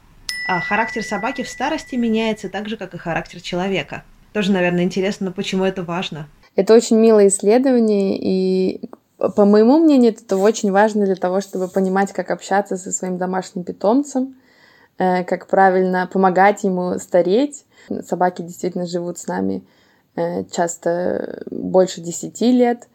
А 0.49 0.61
характер 0.61 1.03
собаки 1.03 1.43
в 1.43 1.49
старости 1.49 1.95
меняется 1.97 2.49
так 2.49 2.69
же, 2.69 2.77
как 2.77 2.95
и 2.95 2.99
характер 2.99 3.41
человека. 3.41 4.05
Тоже, 4.37 4.53
наверное, 4.53 4.85
интересно, 4.85 5.33
почему 5.33 5.65
это 5.65 5.83
важно. 5.83 6.29
Это 6.57 6.75
очень 6.75 6.99
милое 6.99 7.29
исследование, 7.29 8.19
и 8.21 8.91
по 9.17 9.47
моему 9.47 9.79
мнению, 9.79 10.13
это 10.13 10.37
очень 10.37 10.71
важно 10.71 11.07
для 11.07 11.15
того, 11.15 11.41
чтобы 11.41 11.69
понимать, 11.69 12.13
как 12.13 12.31
общаться 12.31 12.77
со 12.77 12.93
своим 12.93 13.17
домашним 13.17 13.65
питомцем, 13.65 14.37
э, 14.99 15.25
как 15.25 15.47
правильно 15.47 16.07
помогать 16.13 16.65
ему 16.65 16.99
стареть. 16.99 17.65
Собаки 18.07 18.43
действительно 18.43 18.85
живут 18.85 19.17
с 19.17 19.27
нами 19.27 19.65
э, 20.17 20.45
часто 20.53 21.43
больше 21.51 22.03
десяти 22.03 22.53
лет, 22.53 22.89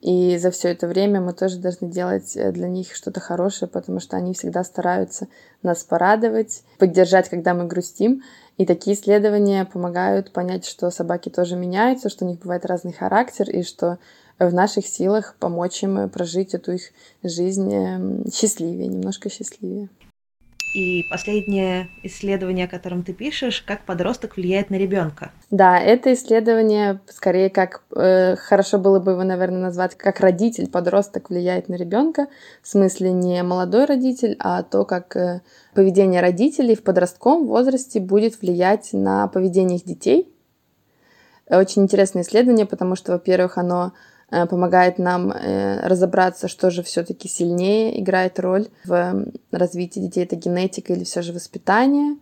и 0.00 0.36
за 0.36 0.50
все 0.50 0.68
это 0.68 0.86
время 0.86 1.20
мы 1.20 1.32
тоже 1.32 1.58
должны 1.58 1.88
делать 1.88 2.36
э, 2.36 2.52
для 2.52 2.68
них 2.68 2.94
что-то 2.94 3.18
хорошее, 3.18 3.68
потому 3.68 3.98
что 3.98 4.16
они 4.16 4.34
всегда 4.34 4.62
стараются 4.62 5.26
нас 5.64 5.82
порадовать, 5.82 6.62
поддержать, 6.78 7.30
когда 7.30 7.52
мы 7.52 7.64
грустим. 7.64 8.22
И 8.56 8.66
такие 8.66 8.96
исследования 8.96 9.64
помогают 9.64 10.32
понять, 10.32 10.64
что 10.64 10.90
собаки 10.90 11.28
тоже 11.28 11.56
меняются, 11.56 12.08
что 12.08 12.24
у 12.24 12.28
них 12.28 12.38
бывает 12.38 12.64
разный 12.64 12.92
характер, 12.92 13.50
и 13.50 13.62
что 13.62 13.98
в 14.38 14.52
наших 14.52 14.86
силах 14.86 15.36
помочь 15.38 15.82
им 15.82 16.08
прожить 16.08 16.54
эту 16.54 16.72
их 16.72 16.92
жизнь 17.22 17.72
эм, 17.72 18.24
счастливее, 18.32 18.88
немножко 18.88 19.28
счастливее. 19.28 19.88
И 20.74 21.06
последнее 21.08 21.88
исследование, 22.02 22.66
о 22.66 22.68
котором 22.68 23.04
ты 23.04 23.12
пишешь, 23.12 23.62
как 23.62 23.84
подросток 23.84 24.36
влияет 24.36 24.70
на 24.70 24.74
ребенка. 24.74 25.30
Да, 25.52 25.78
это 25.78 26.12
исследование 26.12 27.00
скорее 27.08 27.48
как 27.48 27.84
э, 27.94 28.34
хорошо 28.34 28.78
было 28.78 28.98
бы 28.98 29.12
его, 29.12 29.22
наверное, 29.22 29.60
назвать 29.60 29.94
как 29.94 30.18
родитель 30.18 30.68
подросток 30.68 31.30
влияет 31.30 31.68
на 31.68 31.76
ребенка. 31.76 32.26
В 32.60 32.66
смысле 32.66 33.12
не 33.12 33.40
молодой 33.44 33.84
родитель, 33.84 34.34
а 34.40 34.64
то, 34.64 34.84
как 34.84 35.14
э, 35.14 35.42
поведение 35.74 36.20
родителей 36.20 36.74
в 36.74 36.82
подростковом 36.82 37.46
возрасте 37.46 38.00
будет 38.00 38.40
влиять 38.42 38.92
на 38.92 39.28
поведение 39.28 39.78
их 39.78 39.84
детей. 39.84 40.28
Очень 41.48 41.82
интересное 41.82 42.22
исследование, 42.22 42.66
потому 42.66 42.96
что, 42.96 43.12
во-первых, 43.12 43.58
оно 43.58 43.92
помогает 44.30 44.98
нам 44.98 45.30
э, 45.30 45.86
разобраться, 45.86 46.48
что 46.48 46.70
же 46.70 46.82
все-таки 46.82 47.28
сильнее 47.28 48.00
играет 48.00 48.40
роль 48.40 48.68
в 48.84 49.26
развитии 49.52 50.00
детей, 50.00 50.24
это 50.24 50.36
генетика 50.36 50.92
или 50.92 51.04
все 51.04 51.22
же 51.22 51.32
воспитание, 51.32 52.16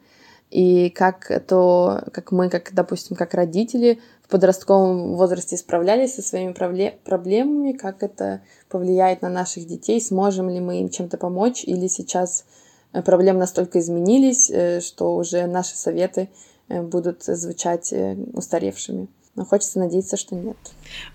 и 0.51 0.91
как 0.91 1.47
то, 1.47 2.03
как 2.13 2.33
мы, 2.33 2.51
как, 2.51 2.75
допустим, 2.75 3.17
как 3.17 3.35
родители 3.35 4.01
в 4.23 4.29
подростковом 4.29 5.15
возрасте 5.15 5.57
справлялись 5.57 6.15
со 6.15 6.23
своими 6.23 6.53
проблемами, 6.53 7.73
как 7.73 8.03
это 8.03 8.43
повлияет 8.69 9.23
на 9.23 9.31
наших 9.31 9.67
детей, 9.67 10.01
сможем 10.01 10.51
ли 10.51 10.61
мы 10.61 10.81
им 10.81 10.91
чем-то 10.91 11.17
помочь, 11.17 11.65
или 11.65 11.87
сейчас 11.87 12.45
э, 12.93 13.01
проблемы 13.03 13.39
настолько 13.39 13.79
изменились, 13.79 14.53
что 14.85 15.17
уже 15.17 15.47
наши 15.47 15.77
советы 15.77 16.29
будут 16.69 17.23
звучать 17.25 17.93
устаревшими 18.33 19.09
но 19.35 19.45
хочется 19.45 19.79
надеяться, 19.79 20.17
что 20.17 20.35
нет. 20.35 20.57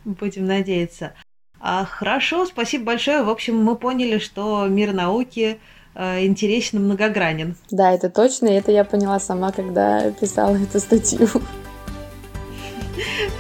Будем 0.06 0.46
надеяться. 0.46 1.14
А, 1.60 1.86
хорошо, 1.86 2.46
спасибо 2.46 2.86
большое. 2.86 3.24
В 3.24 3.30
общем, 3.30 3.58
мы 3.58 3.76
поняли, 3.76 4.20
что 4.20 4.68
мир 4.68 4.94
науки 4.94 5.60
э, 5.96 6.26
интересен 6.26 6.80
и 6.80 6.82
многогранен. 6.82 7.56
Да, 7.72 7.92
это 7.92 8.10
точно, 8.10 8.48
и 8.48 8.54
это 8.54 8.72
я 8.72 8.84
поняла 8.84 9.20
сама, 9.20 9.52
когда 9.52 10.12
писала 10.12 10.56
эту 10.62 10.80
статью. 10.80 11.28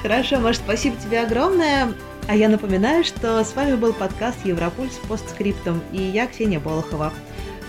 Хорошо, 0.01 0.39
Маш, 0.39 0.57
спасибо 0.57 0.95
тебе 0.97 1.21
огромное. 1.21 1.93
А 2.27 2.35
я 2.35 2.49
напоминаю, 2.49 3.03
что 3.05 3.43
с 3.43 3.55
вами 3.55 3.75
был 3.75 3.93
подкаст 3.93 4.45
Европульс 4.45 4.99
постскриптом, 5.07 5.81
и 5.93 6.01
я 6.01 6.27
Ксения 6.27 6.59
Болохова. 6.59 7.13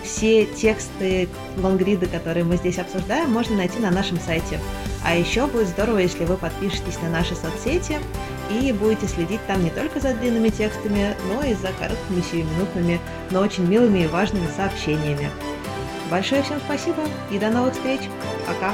Все 0.03 0.45
тексты, 0.45 1.29
лонгриды, 1.57 2.07
которые 2.07 2.43
мы 2.43 2.57
здесь 2.57 2.77
обсуждаем, 2.77 3.31
можно 3.31 3.55
найти 3.55 3.79
на 3.79 3.91
нашем 3.91 4.19
сайте. 4.19 4.59
А 5.03 5.15
еще 5.15 5.47
будет 5.47 5.67
здорово, 5.69 5.99
если 5.99 6.25
вы 6.25 6.37
подпишетесь 6.37 6.99
на 7.01 7.09
наши 7.09 7.35
соцсети 7.35 7.97
и 8.51 8.71
будете 8.71 9.07
следить 9.07 9.45
там 9.47 9.63
не 9.63 9.69
только 9.69 9.99
за 9.99 10.13
длинными 10.13 10.49
текстами, 10.49 11.15
но 11.29 11.43
и 11.43 11.53
за 11.53 11.71
короткими 11.79 12.21
сиюминутными, 12.21 12.99
но 13.31 13.41
очень 13.41 13.65
милыми 13.65 13.99
и 13.99 14.07
важными 14.07 14.47
сообщениями. 14.55 15.29
Большое 16.11 16.43
всем 16.43 16.59
спасибо 16.59 17.03
и 17.31 17.37
до 17.37 17.49
новых 17.49 17.73
встреч. 17.73 18.01
Пока! 18.47 18.73